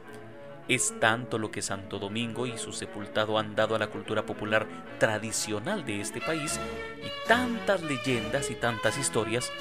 Es 0.67 0.99
tanto 0.99 1.37
lo 1.37 1.51
que 1.51 1.61
Santo 1.61 1.99
Domingo 1.99 2.47
y 2.47 2.57
su 2.57 2.73
sepultado 2.73 3.37
han 3.37 3.55
dado 3.55 3.75
a 3.75 3.79
la 3.79 3.87
cultura 3.87 4.25
popular 4.25 4.65
tradicional 4.97 5.85
de 5.85 6.01
este 6.01 6.21
país 6.21 6.59
y 7.03 7.27
tantas 7.27 7.83
leyendas 7.83 8.49
y 8.49 8.55
tantas 8.55 8.97
historias, 8.97 9.51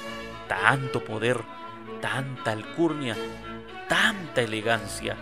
tanto 0.47 1.05
poder, 1.05 1.41
tanta 2.01 2.53
alcurnia, 2.53 3.15
tanta 3.87 4.41
elegancia, 4.41 5.15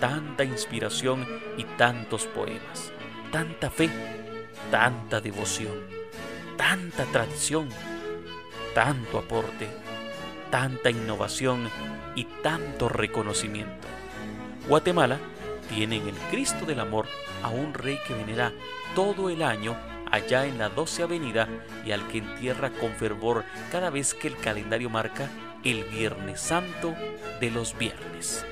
tanta 0.00 0.42
inspiración 0.42 1.26
y 1.58 1.64
tantos 1.64 2.24
poemas, 2.24 2.90
tanta 3.30 3.68
fe, 3.68 3.90
tanta 4.70 5.20
devoción, 5.20 5.74
tanta 6.56 7.04
tradición, 7.04 7.68
tanto 8.74 9.18
aporte, 9.18 9.68
tanta 10.50 10.88
innovación 10.88 11.68
y 12.14 12.24
tanto 12.42 12.88
reconocimiento. 12.88 13.86
Guatemala 14.68 15.18
tiene 15.68 15.96
en 15.96 16.08
el 16.08 16.14
Cristo 16.30 16.66
del 16.66 16.80
Amor 16.80 17.06
a 17.42 17.50
un 17.50 17.72
rey 17.72 17.98
que 18.06 18.14
venera 18.14 18.52
todo 18.94 19.30
el 19.30 19.42
año 19.42 19.76
allá 20.10 20.46
en 20.46 20.58
la 20.58 20.68
12 20.68 21.04
Avenida 21.04 21.48
y 21.84 21.92
al 21.92 22.06
que 22.08 22.18
entierra 22.18 22.70
con 22.70 22.92
fervor 22.92 23.44
cada 23.70 23.90
vez 23.90 24.14
que 24.14 24.28
el 24.28 24.36
calendario 24.36 24.90
marca 24.90 25.28
el 25.62 25.84
Viernes 25.84 26.40
Santo 26.40 26.94
de 27.40 27.50
los 27.50 27.76
viernes. 27.78 28.44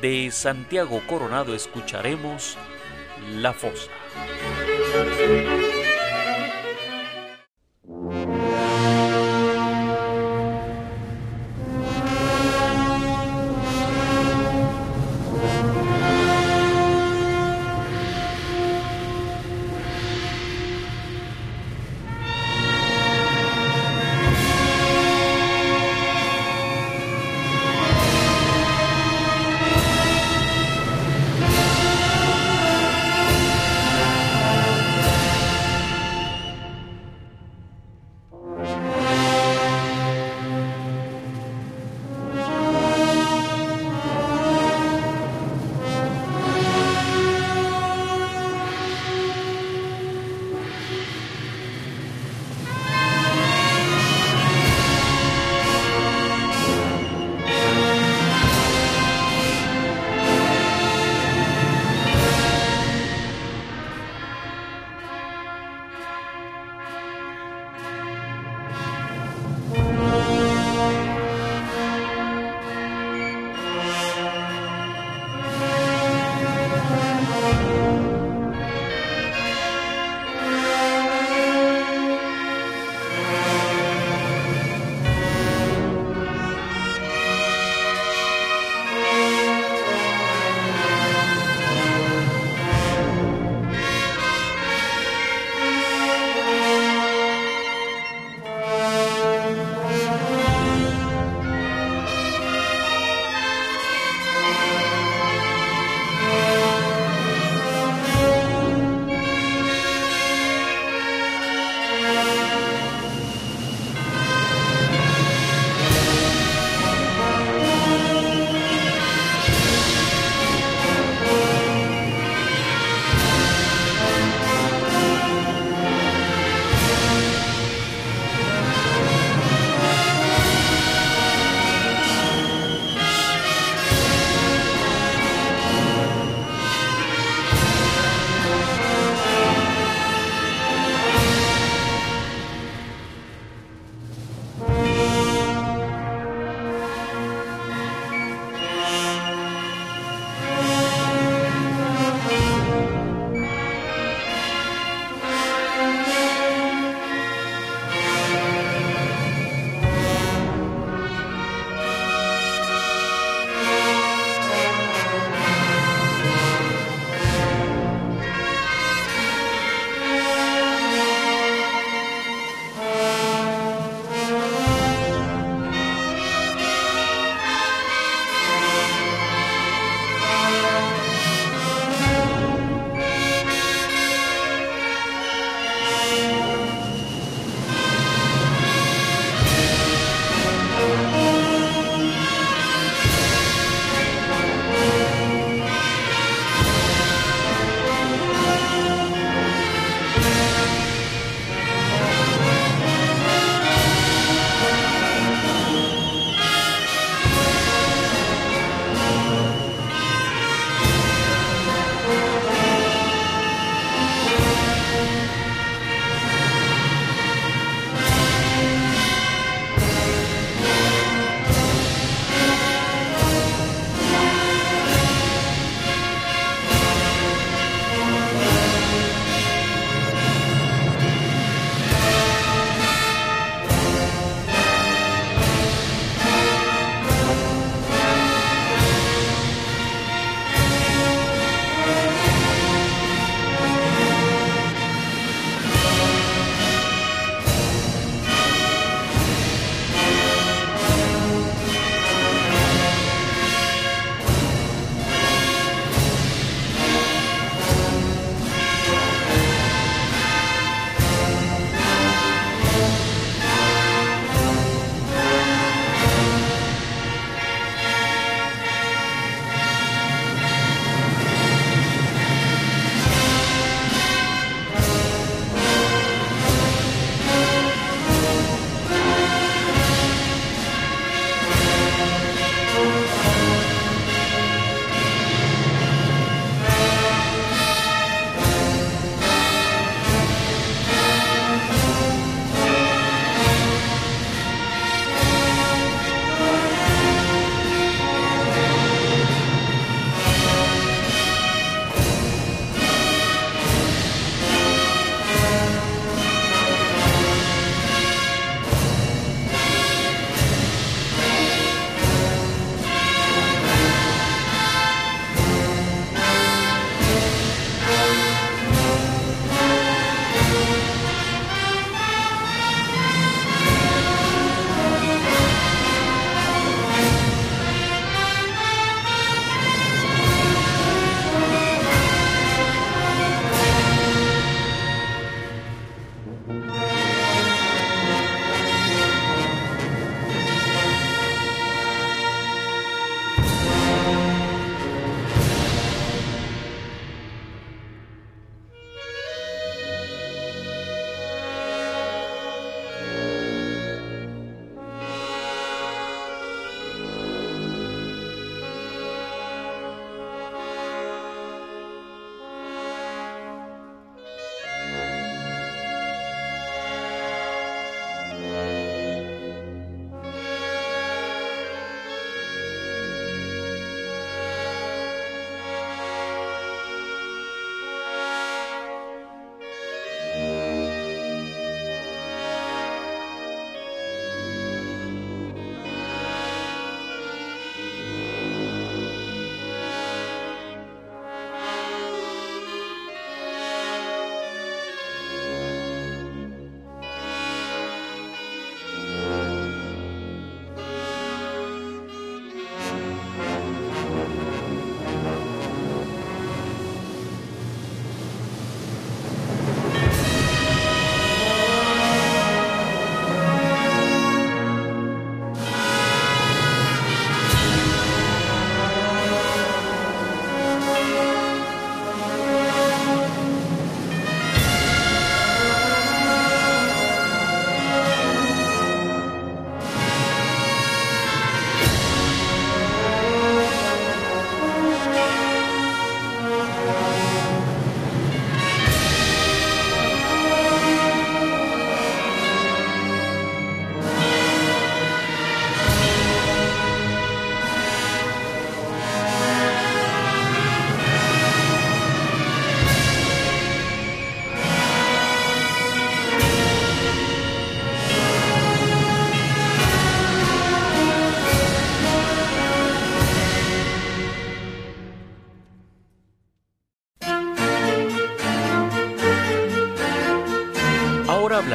De 0.00 0.30
Santiago 0.30 1.02
Coronado 1.08 1.54
escucharemos 1.54 2.56
La 3.34 3.52
Fosa. 3.52 3.90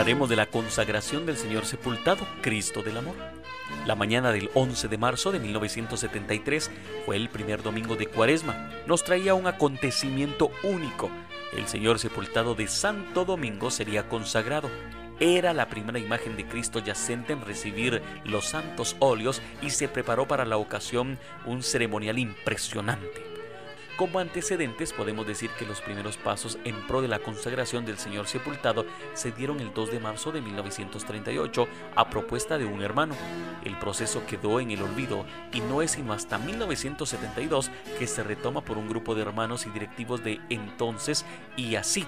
Hablaremos 0.05 0.29
de 0.29 0.35
la 0.35 0.45
consagración 0.45 1.25
del 1.25 1.35
Señor 1.35 1.65
sepultado, 1.65 2.27
Cristo 2.43 2.83
del 2.83 2.97
Amor. 2.97 3.15
La 3.87 3.95
mañana 3.95 4.31
del 4.31 4.51
11 4.53 4.87
de 4.87 4.99
marzo 4.99 5.31
de 5.31 5.39
1973 5.39 6.69
fue 7.07 7.15
el 7.15 7.27
primer 7.27 7.63
domingo 7.63 7.95
de 7.95 8.05
Cuaresma. 8.05 8.69
Nos 8.85 9.03
traía 9.03 9.33
un 9.33 9.47
acontecimiento 9.47 10.51
único. 10.61 11.09
El 11.57 11.65
Señor 11.65 11.97
sepultado 11.97 12.53
de 12.53 12.67
Santo 12.67 13.25
Domingo 13.25 13.71
sería 13.71 14.07
consagrado. 14.07 14.69
Era 15.19 15.55
la 15.55 15.69
primera 15.69 15.97
imagen 15.97 16.37
de 16.37 16.45
Cristo 16.45 16.77
yacente 16.77 17.33
en 17.33 17.41
recibir 17.41 18.03
los 18.25 18.45
santos 18.45 18.95
óleos 18.99 19.41
y 19.63 19.71
se 19.71 19.87
preparó 19.87 20.27
para 20.27 20.45
la 20.45 20.57
ocasión 20.57 21.17
un 21.47 21.63
ceremonial 21.63 22.19
impresionante. 22.19 23.34
Como 23.97 24.19
antecedentes 24.19 24.91
podemos 24.91 25.25
decir 25.25 25.49
que 25.51 25.65
los 25.65 25.79
primeros 25.79 26.17
pasos 26.17 26.59
en 26.65 26.75
pro 26.85 27.01
de 27.01 27.07
la 27.07 27.19
consagración 27.19 27.85
del 27.85 27.97
Señor 27.97 28.27
sepultado 28.27 28.85
se 29.13 29.31
dieron 29.31 29.61
el 29.61 29.73
2 29.73 29.91
de 29.91 30.01
marzo 30.01 30.33
de 30.33 30.41
1938 30.41 31.67
a 31.95 32.09
propuesta 32.09 32.57
de 32.57 32.65
un 32.65 32.81
hermano. 32.81 33.15
El 33.63 33.79
proceso 33.79 34.25
quedó 34.27 34.59
en 34.59 34.71
el 34.71 34.81
olvido 34.81 35.25
y 35.53 35.61
no 35.61 35.81
es 35.81 35.91
sino 35.91 36.11
hasta 36.11 36.37
1972 36.37 37.71
que 37.97 38.05
se 38.05 38.21
retoma 38.21 38.65
por 38.65 38.77
un 38.77 38.89
grupo 38.89 39.15
de 39.15 39.21
hermanos 39.21 39.65
y 39.65 39.69
directivos 39.69 40.21
de 40.25 40.41
entonces 40.49 41.25
y 41.55 41.75
así 41.75 42.05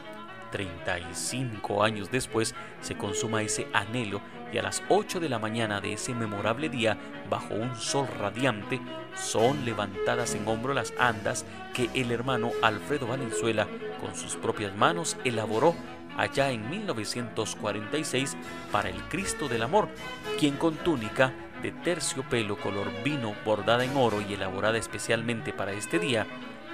35 0.52 1.84
años 1.84 2.12
después 2.12 2.54
se 2.82 2.98
consuma 2.98 3.44
ese 3.44 3.68
anhelo 3.72 4.22
y 4.52 4.58
a 4.58 4.64
las 4.64 4.84
8 4.90 5.20
de 5.20 5.30
la 5.30 5.40
mañana 5.40 5.82
de 5.82 5.94
ese 5.94 6.14
memorable 6.14 6.70
día, 6.70 6.98
bajo 7.30 7.54
un 7.54 7.76
sol 7.76 8.08
radiante, 8.20 8.80
son 9.16 9.66
levantadas 9.66 10.36
en 10.36 10.48
hombro 10.48 10.74
las 10.74 10.94
andas 11.00 11.46
que 11.74 11.90
el 11.94 12.12
hermano 12.12 12.52
Alfredo 12.62 13.08
Valenzuela 13.08 13.68
con 14.00 14.16
sus 14.16 14.36
propias 14.36 14.76
manos 14.76 15.18
elaboró 15.24 15.76
allá 16.18 16.52
en 16.52 16.70
1946 16.70 18.38
para 18.72 18.90
el 18.90 19.02
Cristo 19.04 19.48
del 19.48 19.64
Amor, 19.64 19.90
quien 20.40 20.58
con 20.58 20.76
túnica 20.76 21.34
de 21.62 21.72
terciopelo 21.72 22.58
color 22.58 22.88
vino 23.04 23.36
bordada 23.46 23.84
en 23.84 23.96
oro 23.96 24.22
y 24.22 24.34
elaborada 24.34 24.78
especialmente 24.78 25.54
para 25.54 25.74
este 25.74 26.00
día, 26.00 26.28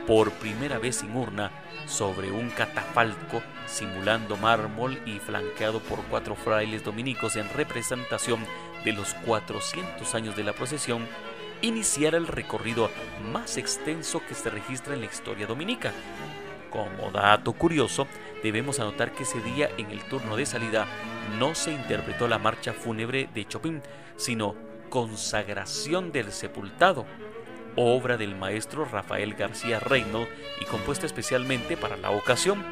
por 0.08 0.32
primera 0.34 0.80
vez 0.80 0.98
sin 0.98 1.16
urna, 1.16 1.52
sobre 1.86 2.32
un 2.32 2.50
catafalco 2.50 3.42
simulando 3.66 4.38
mármol 4.38 5.00
y 5.06 5.20
flanqueado 5.20 5.80
por 5.80 6.00
cuatro 6.04 6.36
frailes 6.36 6.84
dominicos 6.84 7.36
en 7.36 7.50
representación 7.50 8.46
de 8.84 8.94
los 8.94 9.14
400 9.26 10.16
años 10.16 10.36
de 10.36 10.44
la 10.44 10.54
procesión, 10.54 11.08
iniciara 11.62 12.18
el 12.18 12.28
recorrido 12.28 12.90
más 13.32 13.58
extenso 13.58 14.22
que 14.28 14.36
se 14.36 14.50
registra 14.50 14.94
en 14.94 15.02
la 15.02 15.08
historia 15.08 15.48
dominica. 15.48 15.94
Como 16.70 17.12
dato 17.12 17.54
curioso, 17.54 18.08
debemos 18.42 18.80
anotar 18.80 19.14
que 19.14 19.24
ese 19.24 19.40
día 19.42 19.70
en 19.78 19.92
el 19.92 20.04
turno 20.06 20.36
de 20.36 20.46
salida 20.46 20.88
no 21.40 21.56
se 21.56 21.72
interpretó 21.72 22.28
la 22.28 22.40
marcha 22.40 22.74
fúnebre 22.74 23.30
de 23.34 23.46
Chopin, 23.46 23.82
sino 24.18 24.56
Consagración 24.90 26.12
del 26.12 26.32
Sepultado, 26.32 27.06
obra 27.76 28.18
del 28.18 28.36
maestro 28.36 28.86
Rafael 28.86 29.34
García 29.34 29.80
Reynolds 29.80 30.30
y 30.62 30.66
compuesta 30.66 31.06
especialmente 31.06 31.78
para 31.78 31.98
la 31.98 32.12
ocasión. 32.12 32.64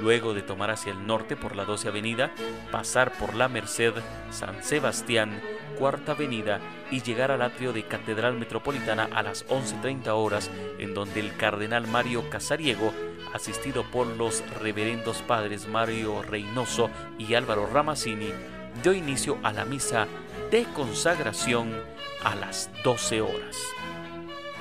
Luego 0.00 0.34
de 0.34 0.42
tomar 0.42 0.70
hacia 0.70 0.92
el 0.92 1.06
norte 1.06 1.36
por 1.36 1.56
la 1.56 1.64
12 1.64 1.88
Avenida, 1.88 2.30
pasar 2.70 3.12
por 3.12 3.34
la 3.34 3.48
Merced, 3.48 3.94
San 4.30 4.62
Sebastián, 4.62 5.40
Cuarta 5.78 6.12
Avenida 6.12 6.60
y 6.90 7.02
llegar 7.02 7.30
al 7.30 7.42
atrio 7.42 7.72
de 7.72 7.84
Catedral 7.84 8.34
Metropolitana 8.34 9.08
a 9.12 9.22
las 9.22 9.46
11.30 9.48 10.08
horas, 10.08 10.50
en 10.78 10.94
donde 10.94 11.20
el 11.20 11.36
cardenal 11.36 11.86
Mario 11.86 12.28
Casariego, 12.30 12.92
asistido 13.32 13.84
por 13.90 14.06
los 14.06 14.42
reverendos 14.60 15.22
padres 15.22 15.66
Mario 15.66 16.22
Reynoso 16.22 16.90
y 17.18 17.34
Álvaro 17.34 17.66
Ramazzini, 17.66 18.32
dio 18.82 18.92
inicio 18.92 19.38
a 19.42 19.52
la 19.52 19.64
misa 19.64 20.06
de 20.50 20.64
consagración 20.74 21.72
a 22.22 22.34
las 22.34 22.70
12 22.82 23.20
horas. 23.20 23.75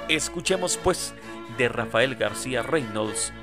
Escuchemos 0.09 0.77
pues 0.83 1.15
de 1.57 1.67
Rafael 1.67 2.15
García 2.15 2.61
Reynolds, 2.61 3.33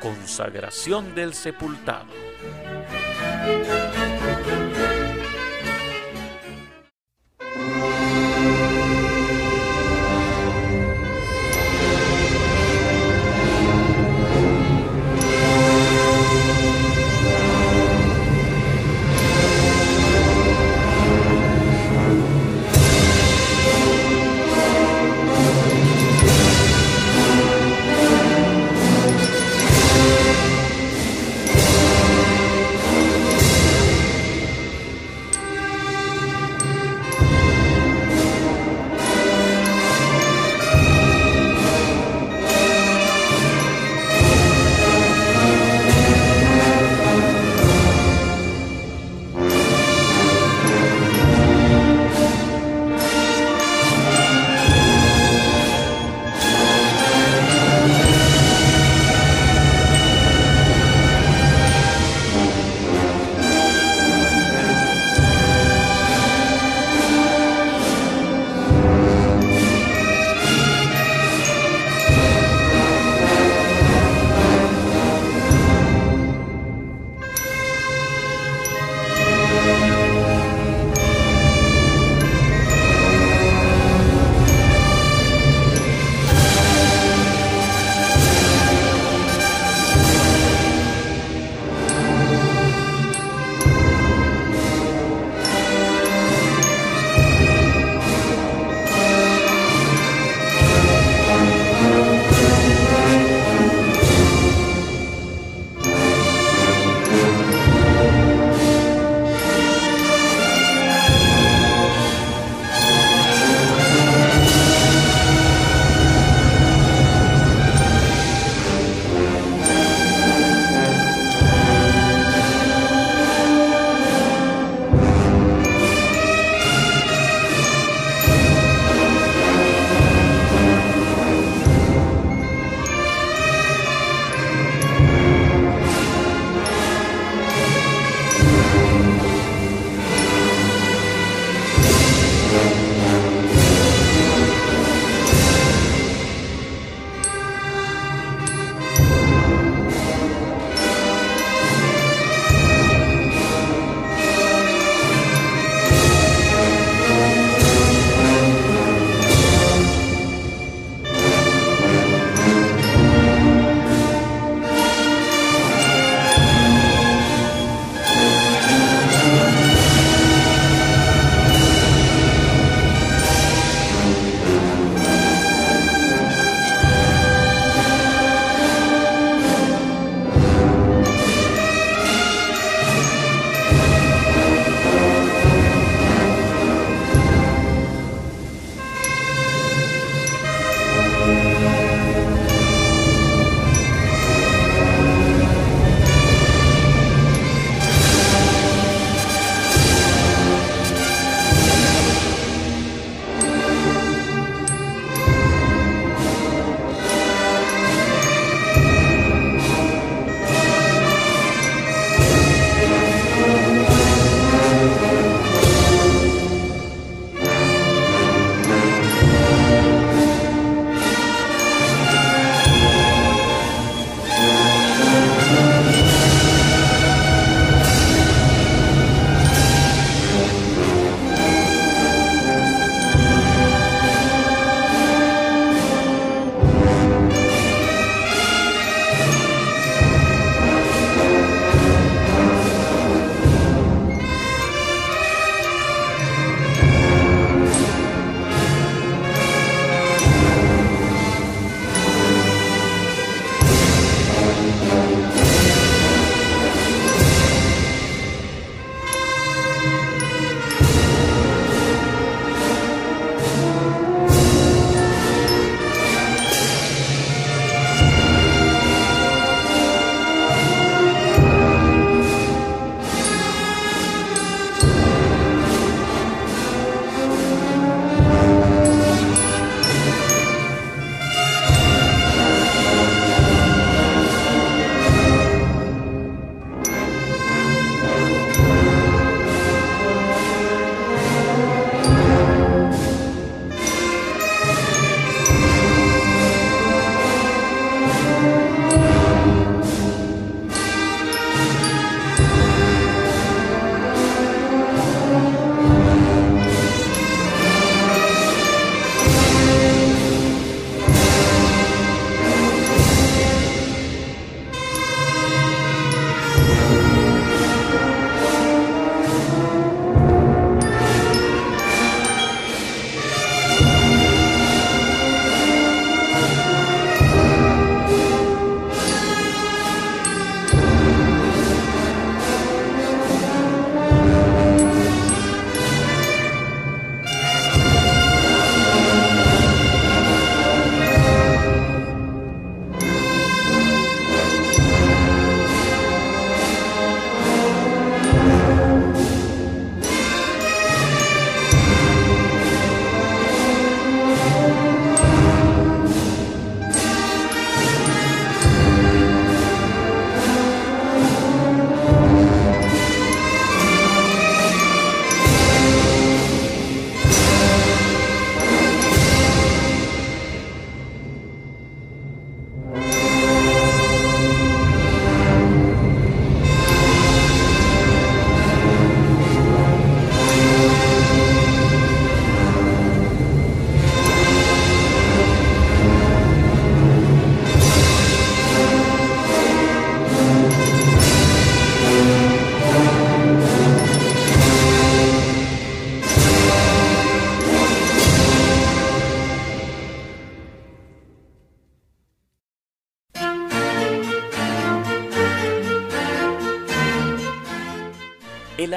Consagración 0.00 1.14
del 1.14 1.32
Sepultado. 1.32 2.06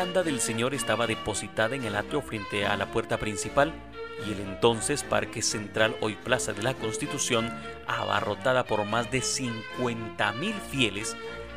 Anda 0.04 0.22
del 0.22 0.42
Señor 0.42 0.74
estaba 0.74 1.08
depositada 1.08 1.76
en 1.76 1.86
el 1.86 1.96
atrio 1.96 2.22
frente 2.22 2.66
a 2.66 2.76
la 2.76 2.88
puerta 2.88 3.18
principal 3.18 3.72
y 4.28 4.34
el 4.34 4.42
entonces 4.42 5.02
Parque 5.02 5.42
Central, 5.42 5.96
hoy 6.02 6.16
Plaza 6.16 6.52
de 6.52 6.62
la 6.62 6.74
Constitución, 6.74 7.50
abarrotada 7.88 8.66
por 8.66 8.84
más 8.84 9.10
de 9.12 9.20
50.000 9.20 10.54
fieles, 10.70 11.16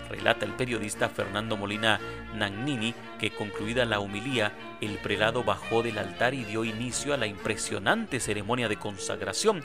relata 0.09 0.47
el 0.47 0.53
periodista 0.53 1.09
Fernando 1.09 1.57
Molina 1.57 1.99
Nagnini 2.37 2.95
que 3.19 3.33
concluida 3.33 3.85
la 3.85 3.99
humilía, 3.99 4.53
el 4.81 4.99
prelado 4.99 5.43
bajó 5.43 5.83
del 5.83 5.99
altar 5.99 6.33
y 6.33 6.45
dio 6.45 6.65
inicio 6.65 7.15
a 7.15 7.17
la 7.17 7.27
impresionante 7.27 8.21
ceremonia 8.21 8.69
de 8.69 8.77
consagración, 8.77 9.65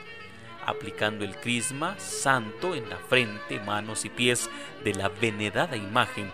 aplicando 0.66 1.24
el 1.26 1.36
crisma 1.36 1.98
santo 2.00 2.76
en 2.76 2.90
la 2.90 2.98
frente, 2.98 3.60
manos 3.60 4.06
y 4.06 4.10
pies 4.10 4.50
de 4.84 4.94
la 4.94 5.10
venerada 5.10 5.76
imagen 5.76 6.32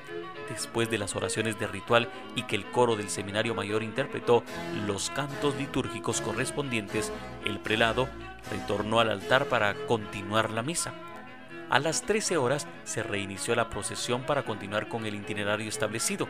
después 0.49 0.89
de 0.89 0.97
las 0.97 1.15
oraciones 1.15 1.59
de 1.59 1.67
ritual 1.67 2.09
y 2.35 2.43
que 2.43 2.55
el 2.55 2.65
coro 2.65 2.95
del 2.95 3.09
Seminario 3.09 3.53
Mayor 3.53 3.83
interpretó 3.83 4.43
los 4.85 5.09
cantos 5.09 5.55
litúrgicos 5.55 6.21
correspondientes, 6.21 7.11
el 7.45 7.59
prelado 7.59 8.07
retornó 8.51 8.99
al 8.99 9.09
altar 9.09 9.45
para 9.45 9.73
continuar 9.87 10.51
la 10.51 10.63
misa. 10.63 10.93
A 11.69 11.79
las 11.79 12.03
13 12.03 12.37
horas 12.37 12.65
se 12.85 13.03
reinició 13.03 13.53
la 13.53 13.69
procesión 13.69 14.23
para 14.23 14.43
continuar 14.43 14.87
con 14.87 15.05
el 15.05 15.15
itinerario 15.15 15.67
establecido. 15.67 16.27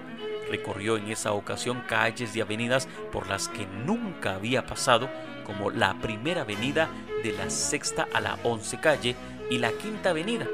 Recorrió 0.50 0.98
en 0.98 1.12
esa 1.12 1.34
ocasión 1.34 1.84
calles 1.88 2.36
y 2.36 2.42
avenidas 2.42 2.88
por 3.12 3.28
las 3.28 3.48
que 3.48 3.68
nunca 3.68 4.34
había 4.34 4.66
pasado, 4.66 5.10
como 5.46 5.70
la 5.70 5.94
primera 6.00 6.42
avenida 6.42 6.90
de 7.24 7.34
la 7.34 7.52
sexta 7.52 8.08
a 8.14 8.20
la 8.20 8.40
once 8.44 8.80
calle 8.80 9.16
y 9.52 9.60
la 9.60 9.72
quinta 9.72 10.10
avenida, 10.10 10.48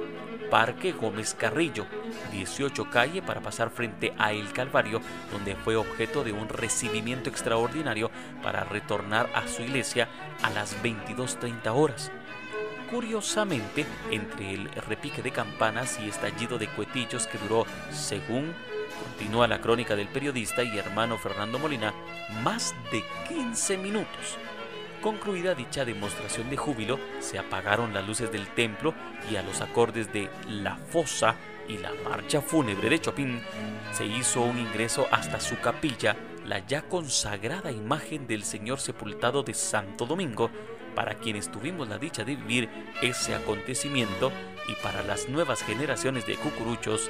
Parque 0.49 0.91
Gómez 0.91 1.33
Carrillo, 1.33 1.85
18 2.31 2.89
calle 2.91 3.21
para 3.21 3.41
pasar 3.41 3.69
frente 3.69 4.13
a 4.17 4.33
El 4.33 4.51
Calvario, 4.51 5.01
donde 5.31 5.55
fue 5.55 5.75
objeto 5.75 6.23
de 6.23 6.31
un 6.31 6.47
recibimiento 6.49 7.29
extraordinario 7.29 8.11
para 8.43 8.63
retornar 8.63 9.29
a 9.33 9.47
su 9.47 9.63
iglesia 9.63 10.09
a 10.43 10.49
las 10.49 10.75
22.30 10.83 11.73
horas. 11.73 12.11
Curiosamente, 12.89 13.85
entre 14.11 14.53
el 14.53 14.69
repique 14.71 15.21
de 15.21 15.31
campanas 15.31 15.99
y 15.99 16.09
estallido 16.09 16.57
de 16.57 16.67
cuetillos 16.67 17.27
que 17.27 17.37
duró, 17.37 17.65
según 17.91 18.53
continúa 19.03 19.47
la 19.47 19.59
crónica 19.59 19.95
del 19.95 20.07
periodista 20.07 20.63
y 20.63 20.77
hermano 20.77 21.17
Fernando 21.17 21.59
Molina, 21.59 21.93
más 22.43 22.75
de 22.91 23.03
15 23.27 23.77
minutos. 23.77 24.37
Concluida 25.01 25.55
dicha 25.55 25.83
demostración 25.83 26.49
de 26.49 26.57
júbilo, 26.57 26.99
se 27.19 27.37
apagaron 27.37 27.93
las 27.93 28.07
luces 28.07 28.31
del 28.31 28.47
templo 28.47 28.93
y 29.29 29.35
a 29.35 29.43
los 29.43 29.59
acordes 29.59 30.13
de 30.13 30.29
La 30.47 30.77
Fosa 30.77 31.35
y 31.67 31.77
la 31.77 31.91
marcha 32.03 32.41
fúnebre 32.41 32.89
de 32.89 32.99
Chopin, 32.99 33.41
se 33.91 34.05
hizo 34.05 34.41
un 34.41 34.57
ingreso 34.57 35.07
hasta 35.11 35.39
su 35.39 35.59
capilla, 35.59 36.15
la 36.45 36.59
ya 36.59 36.83
consagrada 36.83 37.71
imagen 37.71 38.27
del 38.27 38.43
Señor 38.43 38.79
sepultado 38.79 39.43
de 39.43 39.53
Santo 39.53 40.05
Domingo, 40.05 40.49
para 40.95 41.15
quienes 41.15 41.51
tuvimos 41.51 41.87
la 41.87 41.97
dicha 41.97 42.23
de 42.23 42.35
vivir 42.35 42.69
ese 43.01 43.35
acontecimiento 43.35 44.31
y 44.67 44.81
para 44.83 45.03
las 45.03 45.29
nuevas 45.29 45.63
generaciones 45.63 46.25
de 46.25 46.35
cucuruchos 46.35 47.09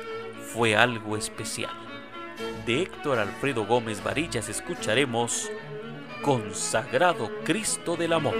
fue 0.54 0.76
algo 0.76 1.18
especial. 1.18 1.72
De 2.66 2.82
Héctor 2.82 3.20
Alfredo 3.20 3.66
Gómez 3.66 4.04
Varillas 4.04 4.50
escucharemos 4.50 5.52
Consagrado 6.22 7.30
Cristo 7.44 7.96
del 7.96 8.14
Amor. 8.14 8.36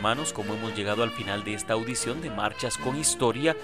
Hermanos, 0.00 0.32
como 0.32 0.54
hemos 0.54 0.74
llegado 0.74 1.02
al 1.02 1.10
final 1.10 1.44
de 1.44 1.52
esta 1.52 1.74
audición 1.74 2.22
de 2.22 2.30
Marchas 2.30 2.78
con 2.78 2.96
Historia. 2.96 3.54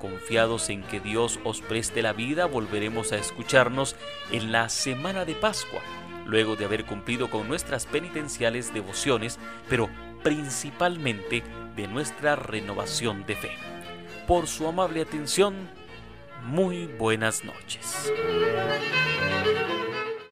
Confiados 0.00 0.68
en 0.68 0.82
que 0.82 0.98
Dios 0.98 1.38
os 1.44 1.60
preste 1.60 2.02
la 2.02 2.12
vida, 2.12 2.46
volveremos 2.46 3.12
a 3.12 3.16
escucharnos 3.16 3.94
en 4.32 4.50
la 4.50 4.68
semana 4.70 5.24
de 5.24 5.36
Pascua, 5.36 5.80
luego 6.26 6.56
de 6.56 6.64
haber 6.64 6.84
cumplido 6.84 7.30
con 7.30 7.46
nuestras 7.46 7.86
penitenciales 7.86 8.74
devociones, 8.74 9.38
pero 9.68 9.88
principalmente 10.24 11.44
de 11.76 11.86
nuestra 11.86 12.34
renovación 12.34 13.24
de 13.24 13.36
fe. 13.36 13.52
Por 14.26 14.48
su 14.48 14.66
amable 14.66 15.00
atención, 15.00 15.54
muy 16.42 16.86
buenas 16.86 17.44
noches. 17.44 18.12